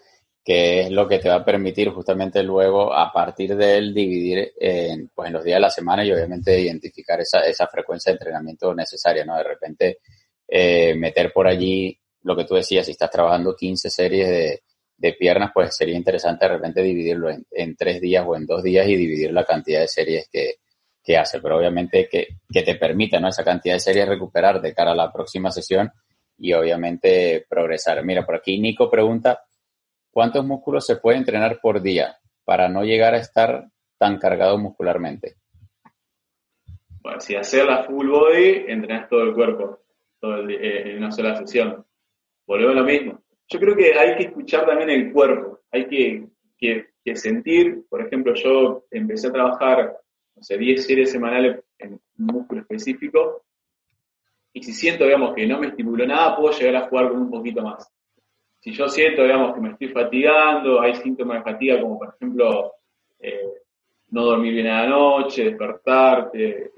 [0.46, 4.52] que es lo que te va a permitir justamente luego a partir de él dividir
[4.60, 8.18] en, pues en los días de la semana y obviamente identificar esa, esa frecuencia de
[8.18, 9.36] entrenamiento necesaria, ¿no?
[9.36, 9.98] De repente
[10.46, 14.62] eh, meter por allí lo que tú decías, si estás trabajando 15 series de,
[14.96, 18.86] de piernas, pues sería interesante de repente dividirlo en, tres días o en dos días
[18.88, 20.54] y dividir la cantidad de series que,
[21.02, 23.28] que hace, pero obviamente que, que te permita, ¿no?
[23.28, 25.90] Esa cantidad de series recuperar de cara a la próxima sesión
[26.38, 28.02] y obviamente progresar.
[28.04, 29.46] Mira, por aquí Nico pregunta,
[30.16, 33.66] ¿Cuántos músculos se puede entrenar por día para no llegar a estar
[33.98, 35.34] tan cargado muscularmente?
[37.02, 39.80] Bueno, si hacer la full body, entrenas todo el cuerpo
[40.18, 41.84] todo el, eh, en una sola sesión.
[42.46, 43.20] Volvemos lo mismo.
[43.48, 45.60] Yo creo que hay que escuchar también el cuerpo.
[45.70, 46.28] Hay que,
[47.14, 49.96] sentir, por ejemplo, yo empecé a trabajar,
[50.34, 53.44] no sé, 10 series semanales en un músculo específico
[54.52, 57.30] y si siento, digamos, que no me estimuló nada, puedo llegar a jugar con un
[57.30, 57.90] poquito más
[58.66, 62.72] si yo siento, digamos, que me estoy fatigando, hay síntomas de fatiga como por ejemplo
[63.20, 63.62] eh,
[64.08, 66.70] no dormir bien a la noche, despertarte, eh,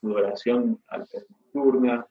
[0.00, 0.82] sudoración
[1.52, 2.06] nocturna.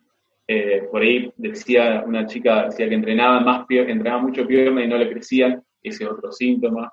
[0.52, 4.98] Eh, por ahí decía una chica decía que entrenaba más entrenaba mucho pierna y no
[4.98, 6.92] le crecían, ese otro síntoma.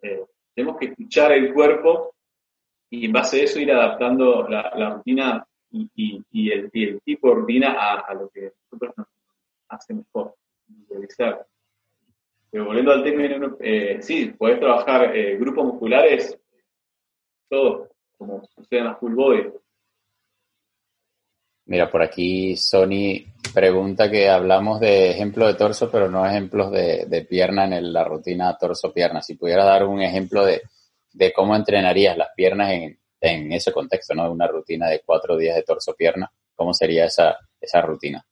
[0.00, 0.24] Eh,
[0.54, 2.14] tenemos que escuchar el cuerpo
[2.88, 6.70] y en base a eso ir adaptando la, rutina y, el,
[7.04, 9.08] tipo de rutina a, lo que nosotros nos
[9.68, 10.34] hace mejor.
[12.50, 16.40] Pero volviendo al término, eh, sí, podés trabajar eh, grupos musculares,
[17.50, 19.52] todo, como sucede en la full body.
[21.66, 27.26] Mira, por aquí Sony pregunta que hablamos de ejemplo de torso, pero no ejemplos de,
[27.28, 29.20] pierna en la rutina torso-pierna.
[29.20, 30.62] Si pudiera dar un ejemplo de,
[31.34, 34.30] cómo entrenarías las piernas en, ese contexto, ¿no?
[34.30, 38.24] Una rutina de cuatro días de torso-pierna, ¿cómo sería esa, esa rutina?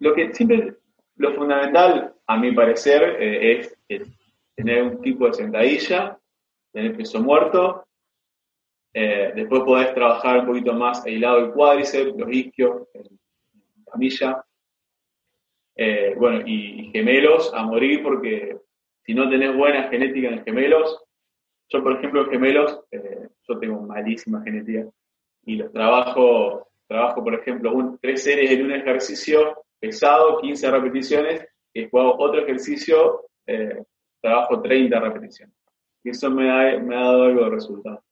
[0.00, 0.76] Lo que siempre,
[1.16, 3.76] lo fundamental, a mi parecer, eh, es
[4.54, 6.18] tener un tipo de sentadilla,
[6.72, 7.86] tener peso muerto
[8.98, 11.22] eh, después podés trabajar un poquito más el
[11.52, 14.42] cuádriceps, los isquios, la camilla.
[15.74, 18.56] Eh, bueno, y, gemelos a morir porque
[19.04, 21.04] si no tenés buena genética en gemelos,
[21.68, 24.88] yo por ejemplo en gemelos, eh, yo tengo malísima genética
[25.44, 31.46] y los trabajo, trabajo por ejemplo un, tres series en un ejercicio pesado, 15 repeticiones,
[31.74, 33.26] y después hago otro ejercicio,
[34.22, 35.54] trabajo 30 repeticiones.
[36.02, 38.05] Y eso me me ha dado algo de resultado.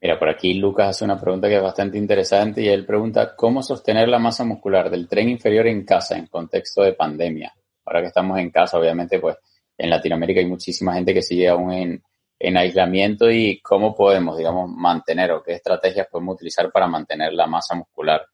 [0.00, 3.62] Mira, por aquí Lucas hace una pregunta que es bastante interesante y él pregunta cómo
[3.62, 7.52] sostener la masa muscular del tren inferior en casa en contexto de pandemia.
[7.84, 9.36] Ahora que estamos en casa, obviamente, pues
[9.76, 15.32] en Latinoamérica hay muchísima gente que sigue aún en, aislamiento y cómo podemos, digamos, mantener
[15.32, 18.24] o qué estrategias podemos utilizar para mantener la masa muscular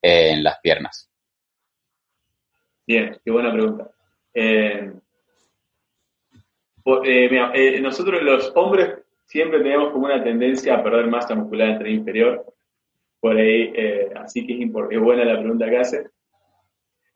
[0.00, 1.10] eh, en las piernas.
[2.86, 3.90] Bien, qué buena pregunta.
[4.32, 4.92] Eh,
[7.04, 8.98] eh, nosotros los hombres
[9.28, 12.44] siempre tenemos como una tendencia a perder masa muscular entre inferior.
[13.20, 16.06] Por ahí, eh, así que es, es, buena la pregunta que hace.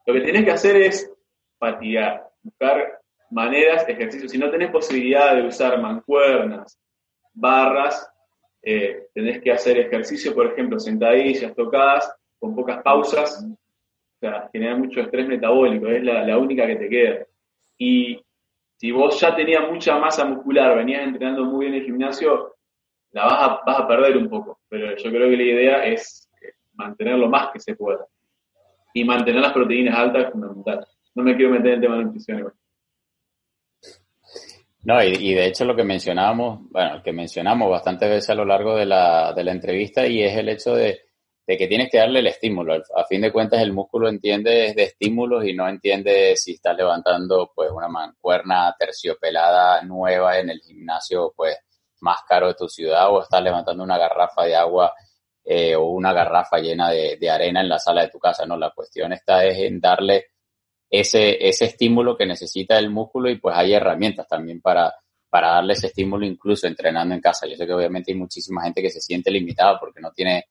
[0.07, 1.11] Lo que tenés que hacer es
[1.59, 3.01] fatigar, buscar
[3.31, 4.31] maneras, ejercicios.
[4.31, 6.79] Si no tenés posibilidad de usar mancuernas,
[7.33, 8.07] barras,
[8.63, 13.43] eh, tenés que hacer ejercicio, por ejemplo, sentadillas, tocadas, con pocas pausas.
[13.43, 17.27] O sea, genera mucho estrés metabólico, es la, la única que te queda.
[17.79, 18.21] Y
[18.83, 22.57] si vos ya tenías mucha masa muscular, venías entrenando muy bien en el gimnasio,
[23.13, 24.59] la vas a, vas a perder un poco.
[24.69, 28.05] Pero yo creo que la idea es eh, mantener lo más que se pueda.
[28.93, 30.85] Y mantener las proteínas altas es fundamental.
[31.15, 32.53] No me quiero meter en el tema de nutrición
[34.83, 38.75] No, y, de hecho lo que mencionábamos, bueno, que mencionamos bastantes veces a lo largo
[38.75, 41.03] de la, de la entrevista y es el hecho de,
[41.47, 42.75] de que tienes que darle el estímulo.
[42.75, 47.51] A fin de cuentas, el músculo entiende de estímulos y no entiende si estás levantando
[47.55, 51.57] pues una mancuerna terciopelada nueva en el gimnasio pues
[52.01, 54.93] más caro de tu ciudad o estás levantando una garrafa de agua
[55.45, 58.47] eh, o una garrafa llena de, arena en la sala de tu casa.
[58.47, 60.27] No, la cuestión está es en darle
[60.89, 64.95] ese, ese estímulo que necesita el músculo y pues hay herramientas también para,
[65.29, 67.49] para darle ese estímulo incluso entrenando en casa.
[67.49, 70.47] Yo sé que obviamente hay muchísima gente que se siente limitada porque no tiene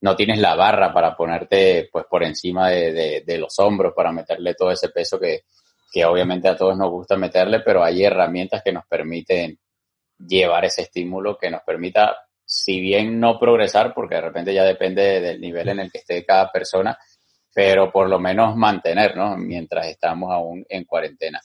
[0.00, 4.70] no tienes la barra para ponerte pues por encima de, los hombros para meterle todo
[4.70, 5.42] ese peso que,
[5.92, 9.58] que obviamente a todos nos gusta meterle, pero hay herramientas que nos permiten
[10.18, 15.20] llevar ese estímulo que nos permita, si bien no progresar, porque de repente ya depende
[15.20, 16.98] del nivel en el que esté cada persona,
[17.52, 21.40] pero por lo menos mantenernos mientras estamos aún en cuarentena.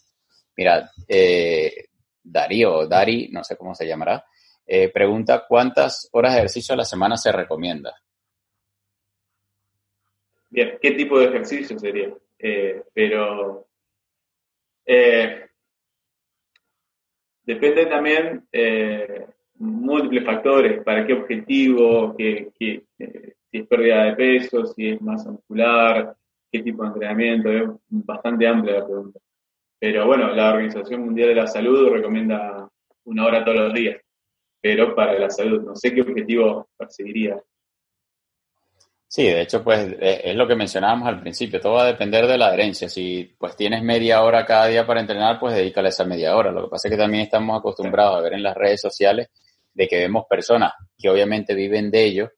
[0.55, 1.85] Mira, eh,
[2.21, 4.23] Darío, Dari, no sé cómo se llamará,
[4.65, 7.93] eh, pregunta cuántas horas de ejercicio a la semana se recomienda.
[10.53, 12.13] Bien, ¿qué tipo de ejercicio sería?
[12.37, 13.65] Eh, pero
[14.85, 15.47] eh,
[17.41, 19.25] depende también eh,
[19.55, 22.85] múltiples factores, para qué objetivo, qué, si
[23.51, 26.15] es pérdida de peso, si es masa muscular,
[26.51, 29.19] qué tipo de entrenamiento, es bastante amplia la pregunta.
[29.79, 32.69] Pero bueno, la Organización Mundial de la Salud recomienda
[33.05, 33.99] una hora todos los días,
[34.61, 37.41] pero para la salud, no sé qué objetivo perseguiría.
[39.15, 42.25] Sí, de hecho, pues e, es lo que mencionábamos al principio, todo va a depender
[42.25, 42.89] de la adherencia.
[42.89, 46.51] Si pues tienes media hora cada día para entrenar, pues dedícale esa media hora.
[46.51, 49.29] Lo que pasa es que también estamos acostumbrados a ver en las redes sociales
[49.71, 52.31] de que vemos personas que obviamente viven de ello,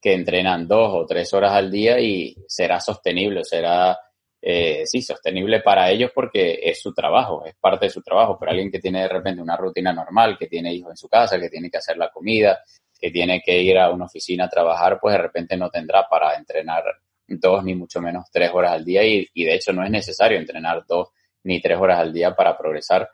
[0.00, 3.98] que entrenan dos o tres horas al día y será sostenible, será,
[4.40, 8.50] eh, sí, sostenible para ellos porque es su trabajo, es parte de su trabajo, pero
[8.50, 11.50] alguien que tiene de repente una rutina normal, que tiene hijos en su casa, que
[11.50, 12.60] tiene que hacer la comida,
[13.00, 16.34] que tiene que ir a una oficina a trabajar, pues de repente no tendrá para
[16.36, 16.84] entrenar
[17.26, 20.84] dos ni mucho menos tres horas al día y, de hecho no es necesario entrenar
[20.86, 21.08] dos
[21.44, 23.08] ni tres horas al día para progresar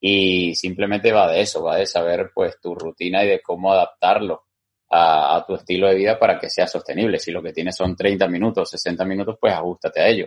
[0.00, 4.44] y simplemente va de eso, va de saber pues tu rutina y de cómo adaptarlo
[4.90, 7.18] a, tu estilo de vida para que sea sostenible.
[7.18, 10.26] Si lo que tienes son 30 minutos, 60 minutos, pues ajustate a ello.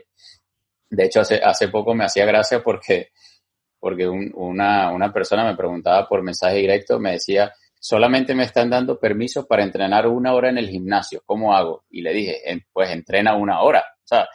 [0.89, 3.09] De hecho, hace, poco me hacía gracia porque,
[3.79, 8.99] porque una, una persona me preguntaba por mensaje directo, me decía, solamente me están dando
[8.99, 11.21] permiso para entrenar una hora en el gimnasio.
[11.25, 11.85] ¿Cómo hago?
[11.89, 13.83] Y le dije, pues entrena una hora.
[14.03, 14.27] O sea,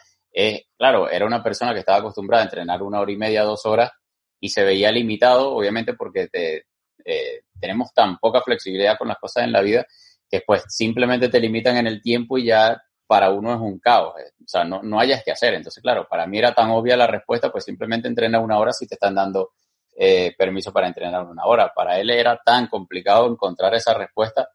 [0.77, 3.91] claro, era una persona que estaba acostumbrada a entrenar una hora y media, dos horas
[4.39, 6.65] y se veía limitado, obviamente porque te,
[7.05, 9.85] eh, tenemos tan poca flexibilidad con las cosas en la vida
[10.29, 14.15] que pues simplemente te limitan en el tiempo y ya para uno es un caos,
[14.19, 15.53] eh, o sea, no, no hayas que hacer.
[15.53, 18.87] Entonces, claro, para mí era tan obvia la respuesta, pues simplemente entrena una hora si
[18.87, 19.51] te están dando
[19.97, 21.71] eh, permiso para entrenar una hora.
[21.73, 24.49] Para él era tan complicado encontrar esa respuesta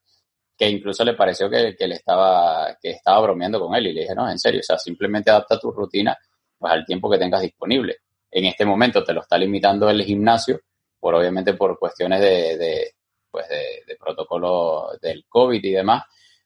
[0.57, 4.14] que incluso le pareció que, le estaba, que estaba bromeando con él y le dije,
[4.14, 6.14] no, en serio, o sea, simplemente adapta tu rutina
[6.59, 7.97] pues, al tiempo que tengas disponible.
[8.30, 10.61] En este momento te lo está limitando el gimnasio,
[10.99, 12.95] por obviamente por cuestiones de, de
[13.30, 16.05] pues de, de protocolo del COVID y demás,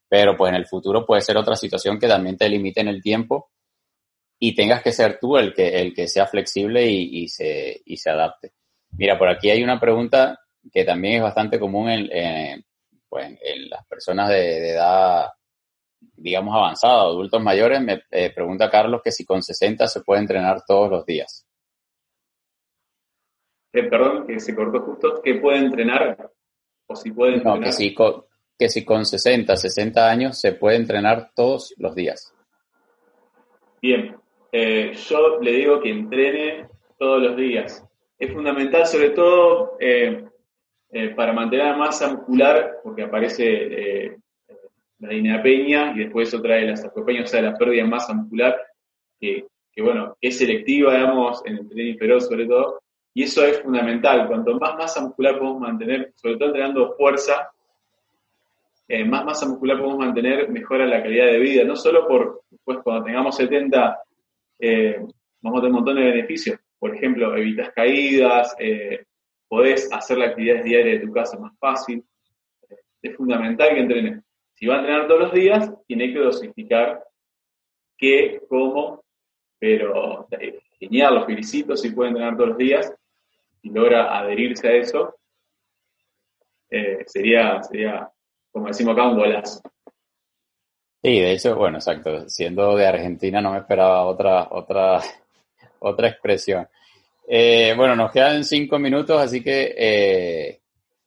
[0.09, 3.03] pero pues en el futuro puede ser otra situación que también te limite en el
[3.03, 3.51] tiempo
[4.39, 8.11] y tengas que ser tú el que, el que sea flexible y se, y se
[8.11, 8.53] adapte.
[8.97, 10.39] Mira, por aquí hay una pregunta
[10.73, 12.65] que también es bastante común en,
[13.09, 15.27] pues, en las personas de, de, edad,
[16.17, 17.81] digamos, avanzada, adultos mayores.
[17.81, 21.47] Me eh, pregunta Carlos que si con 60 se puede entrenar todos los días.
[23.73, 25.21] Eh, perdón, que se cortó justo.
[25.23, 26.31] ¿Qué puede entrenar?
[26.87, 27.59] O si puede entrenar.
[27.59, 28.25] No, que si con,
[28.57, 32.33] que si con 60, 60 años se puede entrenar todos los días.
[33.83, 34.17] Bien,
[34.53, 36.69] eh, yo le digo que entrene
[36.99, 37.85] todos los días.
[38.19, 40.25] Es fundamental, sobre todo eh,
[40.91, 43.45] eh, para mantener la masa muscular, porque aparece
[44.05, 44.17] eh,
[45.01, 48.57] la dinapenia y después eso trae la sarcopenia, o sea, la pérdida de masa muscular,
[49.21, 49.47] que,
[49.79, 52.81] bueno, es selectiva, digamos, en el tren inferior sobre todo,
[53.13, 54.27] y eso es fundamental.
[54.29, 57.51] Cuanto más masa muscular podemos mantener, sobre todo entrenando fuerza,
[58.87, 62.79] eh, más masa muscular podemos mantener, mejora la calidad de vida, no solo por, pues
[62.85, 64.01] cuando tengamos 70,
[64.59, 65.01] eh,
[65.41, 66.59] vamos a tener un montón de beneficios.
[66.85, 69.07] Por ejemplo, evitas caídas, eh,
[69.49, 72.05] podés hacer la actividad diaria de tu casa más fácil.
[73.01, 74.23] Es fundamental que entrene.
[74.53, 77.03] Si va a entrenar todos los días, tiene que dosificar
[77.97, 79.03] qué, cómo,
[79.59, 82.95] pero eh, genial, los felicito si puede entrenar todos los días
[83.63, 85.15] y logra adherirse a eso,
[86.69, 88.11] eh, sería, sería
[88.53, 89.63] como decimos acá, un golazo.
[91.03, 92.29] Sí, de hecho, bueno, exacto.
[92.29, 95.01] Siendo de Argentina no me esperaba otra, otra,
[95.85, 96.67] otra expresión.
[97.27, 100.61] Eh, bueno, nos quedan cinco minutos, así que, eh,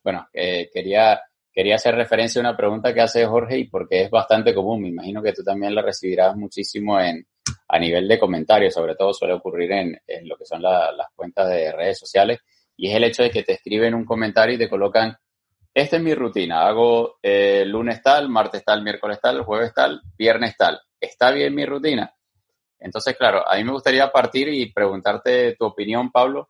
[0.03, 1.21] bueno, eh, quería,
[1.51, 4.81] quería hacer referencia a una pregunta que hace Jorge y porque es bastante común.
[4.81, 7.25] Me imagino que tú también la recibirás muchísimo en,
[7.67, 11.07] a nivel de comentarios, sobre todo suele ocurrir en, en lo que son la, las
[11.15, 12.39] cuentas de redes sociales,
[12.75, 15.17] y es el hecho de que te escriben un comentario y te colocan
[15.77, 20.57] esta es mi rutina, hago eh, lunes tal, martes tal, miércoles tal, jueves tal, viernes
[20.57, 20.81] tal.
[20.99, 22.11] ¿Está bien mi rutina?
[22.79, 26.49] Entonces, claro, a mí me gustaría partir y preguntarte tu opinión, Pablo,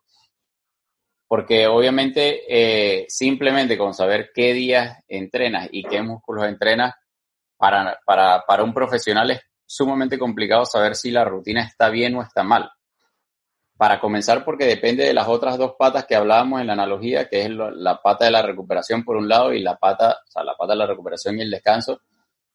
[1.26, 6.94] porque obviamente eh, simplemente con saber qué días entrenas y qué músculos entrenas,
[7.56, 12.22] para, para, para un profesional es sumamente complicado saber si la rutina está bien o
[12.22, 12.70] está mal
[13.78, 17.42] para comenzar porque depende de las otras dos patas que hablábamos en la analogía, que
[17.42, 20.56] es la pata de la recuperación por un lado y la pata, o sea, la
[20.56, 22.00] pata de la recuperación y el descanso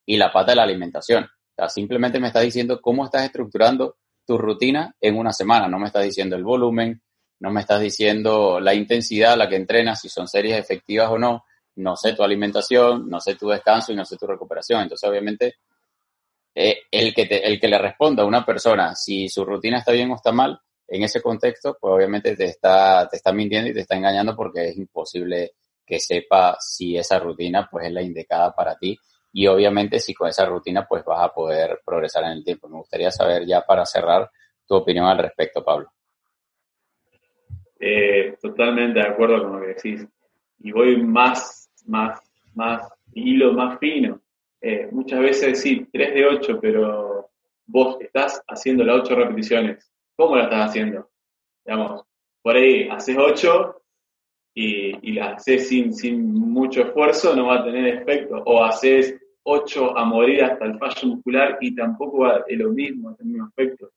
[0.04, 1.26] y la pata de la alimentación.
[1.68, 3.96] Simplemente me estás diciendo cómo estás estructurando
[4.26, 7.02] tu rutina en una semana, no me estás diciendo el volumen,
[7.40, 11.18] no me estás diciendo la intensidad a la que entrenas, si son series efectivas o
[11.18, 11.44] no,
[11.76, 14.82] no sé tu alimentación, no sé tu descanso y no sé tu recuperación.
[14.82, 15.56] Entonces, obviamente,
[16.54, 19.92] eh, el, que te, el que le responda a una persona si su rutina está
[19.92, 23.74] bien o está mal, en ese contexto, pues obviamente te está, te está mintiendo y
[23.74, 25.52] te está engañando porque es imposible
[25.84, 28.98] que sepa si esa rutina pues es la indicada para ti
[29.36, 32.68] y obviamente si con esa rutina pues vas a poder progresar en el tiempo.
[32.68, 34.30] Me gustaría saber ya para cerrar
[34.64, 35.90] tu opinión al respecto, Pablo.
[37.80, 40.06] Eh, totalmente de acuerdo con lo que decís.
[40.60, 42.20] Y voy más, más,
[42.54, 44.20] más hilo más fino.
[44.60, 47.30] Eh, muchas veces sí, 3 de 8, pero
[47.66, 51.10] vos estás haciendo las 8 repeticiones ¿Cómo lo estás haciendo?
[51.64, 52.04] Digamos,
[52.40, 53.82] por ahí haces 8
[54.54, 58.40] y, y las haces sin, sin mucho esfuerzo, no va a tener efecto.
[58.46, 63.26] O haces 8 a morir hasta el fallo muscular y tampoco va lo mismo, el
[63.26, 63.90] mismo efecto.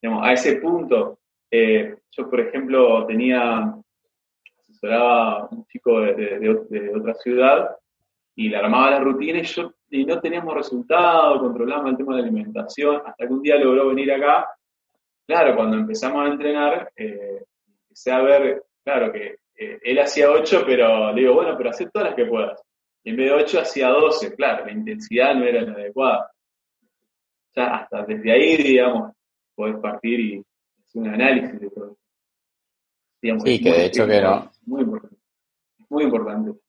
[0.00, 1.18] Digamos, a ese punto,
[1.50, 3.74] eh, yo por ejemplo tenía,
[4.68, 7.76] asesoraba a un chico de, de, otra ciudad
[8.34, 12.22] y le armaba la rutina y yo y no teníamos resultados, controlábamos el tema de
[12.22, 14.46] la alimentación, hasta que un día logró venir acá
[15.28, 17.44] claro, cuando empezamos a entrenar, eh,
[17.82, 21.78] empecé a ver, claro, que eh, él hacía 8, pero le digo, bueno, pero haz
[21.92, 22.60] todas las que puedas.
[23.08, 26.30] En vez de 8 hacía 12, claro, la intensidad no era la adecuada.
[27.56, 29.12] Ya hasta desde ahí, digamos,
[29.54, 30.44] podés partir y
[30.84, 31.96] hacer un análisis de todo.
[33.22, 34.52] Digamos, sí, que de hecho que no.
[34.66, 35.16] Muy importante.
[35.88, 36.60] Muy importante.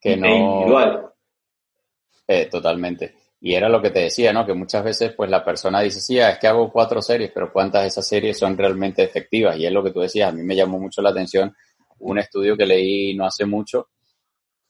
[0.00, 0.26] Que no.
[0.26, 1.12] individual.
[2.26, 3.14] Eh, totalmente.
[3.40, 4.44] Y era lo que te decía, ¿no?
[4.44, 7.82] Que muchas veces pues la persona dice, sí, es que hago cuatro series, pero ¿cuántas
[7.82, 9.56] de esas series son realmente efectivas?
[9.56, 11.54] Y es lo que tú decías, a mí me llamó mucho la atención
[12.00, 13.90] un estudio que leí no hace mucho,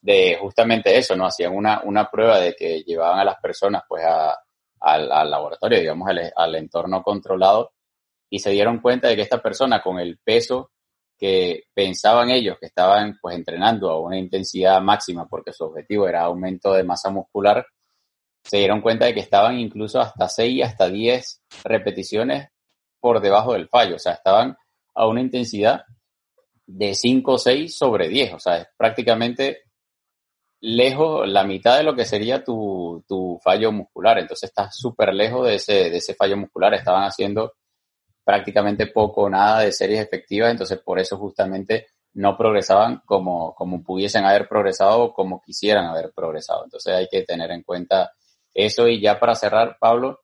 [0.01, 1.27] de justamente eso, ¿no?
[1.27, 4.37] Hacían una, una prueba de que llevaban a las personas pues a,
[4.81, 7.73] al, laboratorio, digamos, al, entorno controlado
[8.31, 10.71] y se dieron cuenta de que esta persona con el peso
[11.19, 16.23] que pensaban ellos que estaban pues entrenando a una intensidad máxima porque su objetivo era
[16.23, 17.67] aumento de masa muscular,
[18.43, 22.49] se dieron cuenta de que estaban incluso hasta 6 hasta 10 repeticiones
[22.99, 24.57] por debajo del fallo, o sea, estaban
[24.95, 25.85] a una intensidad
[26.67, 29.65] de 5 o 6 sobre 10, o sea, es prácticamente
[30.61, 34.19] lejos, la mitad de lo que sería tu, tu fallo muscular.
[34.19, 36.75] Entonces estás súper lejos de ese, de ese fallo muscular.
[36.75, 37.55] Estaban haciendo
[38.25, 43.83] prácticamente poco o nada de series efectivas, entonces por eso justamente no progresaban como, como
[43.83, 46.65] pudiesen haber progresado o como quisieran haber progresado.
[46.65, 48.13] Entonces hay que tener en cuenta
[48.53, 48.89] eso.
[48.89, 50.21] Y ya para cerrar, Pablo,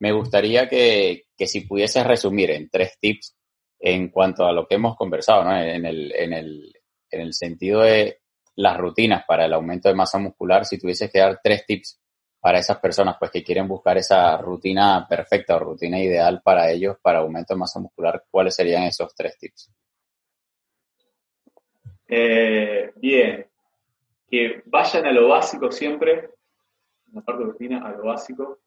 [0.00, 3.36] me gustaría que, que si pudieses resumir en tres tips
[3.78, 5.56] en cuanto a lo que hemos conversado, ¿no?
[5.56, 6.72] En el, en el,
[7.10, 8.19] en el sentido de
[8.60, 12.00] las rutinas para el aumento de masa muscular, si tuvieses que dar tres tips
[12.40, 16.96] para esas personas pues que quieren buscar esa rutina perfecta o rutina ideal para ellos
[17.02, 19.72] para aumento de masa muscular, ¿cuáles serían esos tres tips?
[22.08, 23.46] Eh, bien,
[24.28, 26.30] que vayan a lo básico siempre,
[27.08, 28.58] en la parte de rutina, a lo básico.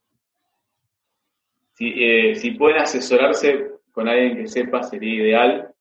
[1.74, 5.74] Si, eh, si pueden asesorarse con alguien que sepa, sería ideal.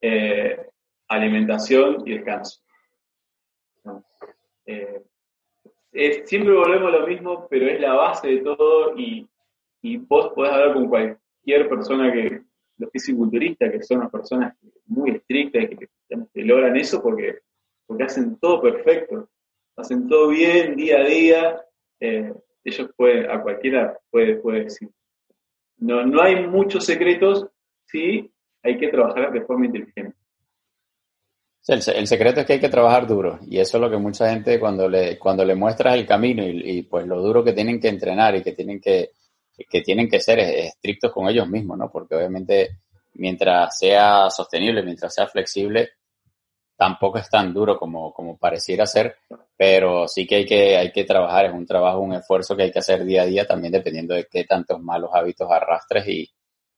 [0.00, 0.66] Eh,
[1.08, 2.63] alimentación y descanso.
[4.66, 5.02] Eh,
[6.24, 9.28] siempre volvemos a lo mismo, pero es la base de todo y,
[10.08, 12.42] vos podés hablar con cualquier persona que,
[12.78, 14.56] los fisiculturistas, que son las personas
[14.86, 17.38] muy estrictas, que, que, logran eso porque,
[17.86, 19.28] porque hacen todo perfecto,
[19.76, 21.64] hacen todo bien día a día,
[22.00, 22.34] eh,
[22.64, 24.88] ellos pueden, a cualquiera puede, puede decir.
[25.76, 27.46] No, no hay muchos secretos,
[27.86, 30.16] sí, hay que trabajar de forma inteligente.
[31.66, 33.38] El, secreto es que hay que trabajar duro.
[33.48, 36.82] Y eso es lo que mucha gente cuando le, cuando le muestras el camino y,
[36.82, 39.12] pues lo duro que tienen que entrenar y que tienen que,
[39.70, 41.90] que tienen que ser estrictos con ellos mismos, ¿no?
[41.90, 42.80] Porque obviamente
[43.14, 45.92] mientras sea sostenible, mientras sea flexible,
[46.76, 49.16] tampoco es tan duro como, como pareciera ser,
[49.56, 52.72] pero sí que hay que, hay que trabajar, es un trabajo, un esfuerzo que hay
[52.72, 56.30] que hacer día a día también dependiendo de qué tantos malos hábitos arrastres y,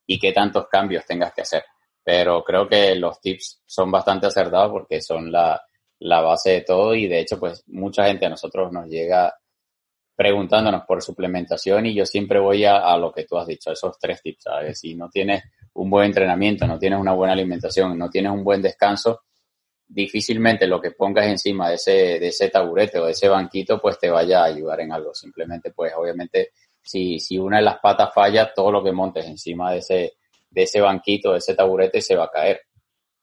[0.07, 1.65] y qué tantos cambios tengas que hacer
[2.07, 5.61] pero creo que los tips son bastante acertados porque son la,
[5.99, 9.35] la base de todo y de hecho pues mucha gente a nosotros nos llega
[10.15, 14.23] preguntándonos por suplementación y yo siempre voy a, lo que tú has dicho, esos tres
[14.23, 14.79] tips, ¿sabes?
[14.79, 15.43] Si no tienes
[15.75, 19.23] un buen entrenamiento, no tienes una buena alimentación, no tienes un buen descanso,
[19.85, 21.91] difícilmente lo que pongas encima de ese,
[22.21, 25.13] de ese taburete o de ese banquito pues te vaya a ayudar en algo.
[25.13, 29.73] Simplemente pues obviamente si, si una de las patas falla, todo lo que montes encima
[29.73, 30.13] de ese,
[30.57, 32.63] de ese banquito, de ese taburete, se va a caer.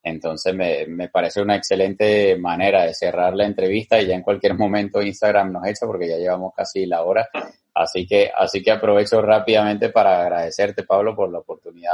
[0.04, 4.56] Entonces me, me, parece una excelente manera de cerrar la entrevista y ya en cualquier
[4.56, 7.28] momento Instagram nos echa porque ya llevamos casi la hora.
[7.74, 11.94] Así que, así que aprovecho rápidamente para agradecerte, Pablo, por la oportunidad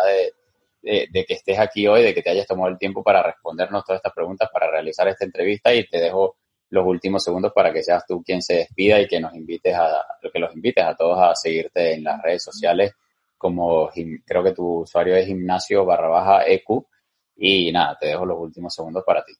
[0.81, 3.85] de, de, que estés aquí hoy, de que te hayas tomado el tiempo para respondernos
[3.85, 6.35] todas estas preguntas, para realizar esta entrevista y te dejo
[6.71, 10.05] los últimos segundos para que seas tú quien se despida y que nos invites a,
[10.33, 12.91] que los invites a todos a seguirte en las redes sociales
[13.39, 13.89] como
[14.25, 16.85] creo que tu usuario es gimnasio barra baja EQ.
[17.37, 19.33] Y nada, te dejo los últimos segundos para ti.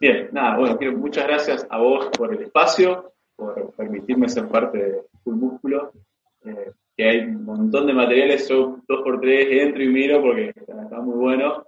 [0.00, 4.76] Bien, nada, bueno, quiero, muchas gracias a vos por el espacio, por permitirme ser parte
[4.76, 5.92] de Full Músculo,
[6.44, 10.52] eh, que hay un montón de materiales, yo dos por tres entro y miro porque
[10.56, 11.64] está, muy bueno.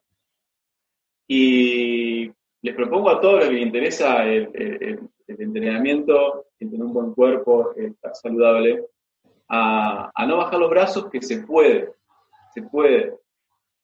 [1.28, 2.28] Y
[2.62, 4.98] les propongo a todos los que les interesa el,
[5.28, 8.84] entrenamiento, el tener un buen cuerpo, estar saludable,
[9.48, 11.92] a, no bajar los brazos, que se puede,
[12.54, 13.14] se puede.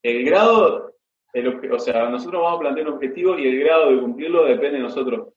[0.03, 0.95] El grado,
[1.73, 4.85] o sea, nosotros vamos a plantear un objetivo y el grado de cumplirlo depende de
[4.85, 5.29] nosotros.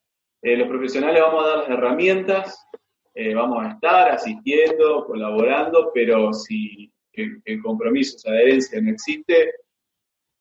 [0.42, 2.68] Eh, los profesionales vamos a dar las herramientas,
[3.14, 9.54] eh, vamos a estar asistiendo, colaborando, pero si el, compromiso, esa adherencia no existe,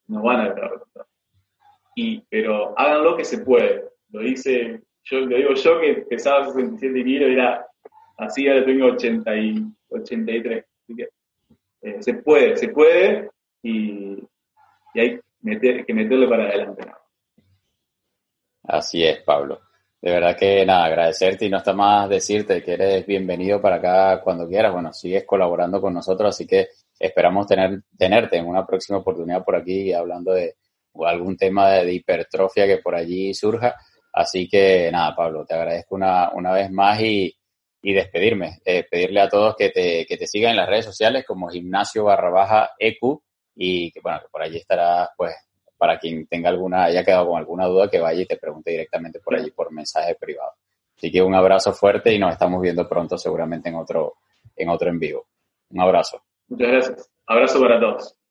[0.07, 1.09] no van a dar resultados.
[1.95, 3.85] Y, pero háganlo que se puede.
[4.11, 7.67] Lo dice, yo lo digo yo que pesaba 67 kilos, era
[8.23, 10.65] Así ahora tengo 80 y 83.
[11.83, 13.29] Eh, se puede, se puede
[13.65, 14.17] y,
[14.95, 15.21] hay
[15.85, 16.83] que meterle para adelante.
[18.63, 19.61] Así es, Pablo.
[20.01, 24.21] De verdad que nada, agradecerte y no está más decirte que eres bienvenido para acá
[24.23, 24.73] cuando quieras.
[24.73, 26.69] Bueno, sigues colaborando con nosotros, así que
[27.01, 30.55] esperamos tener, tenerte en una próxima oportunidad por aquí hablando de
[31.05, 33.75] algún tema de, hipertrofia que por allí surja.
[34.13, 37.35] Así que nada, Pablo, te agradezco una, una vez más y,
[37.83, 38.61] y despedirme.
[38.65, 42.05] Eh, pedirle a todos que te, que te sigan en las redes sociales como gimnasio
[42.05, 43.21] barra baja EQ
[43.57, 45.35] y que bueno, que por allí estarás pues
[45.77, 49.19] para quien tenga alguna, haya quedado con alguna duda, que vaya y te pregunte directamente
[49.19, 50.53] por allí por mensaje privado.
[50.97, 54.15] Así que un abrazo fuerte y nos estamos viendo pronto seguramente en otro,
[54.55, 55.27] en otro en vivo.
[55.71, 56.23] Un abrazo.
[56.47, 57.11] Muchas gracias.
[57.27, 58.22] Abrazo para todos.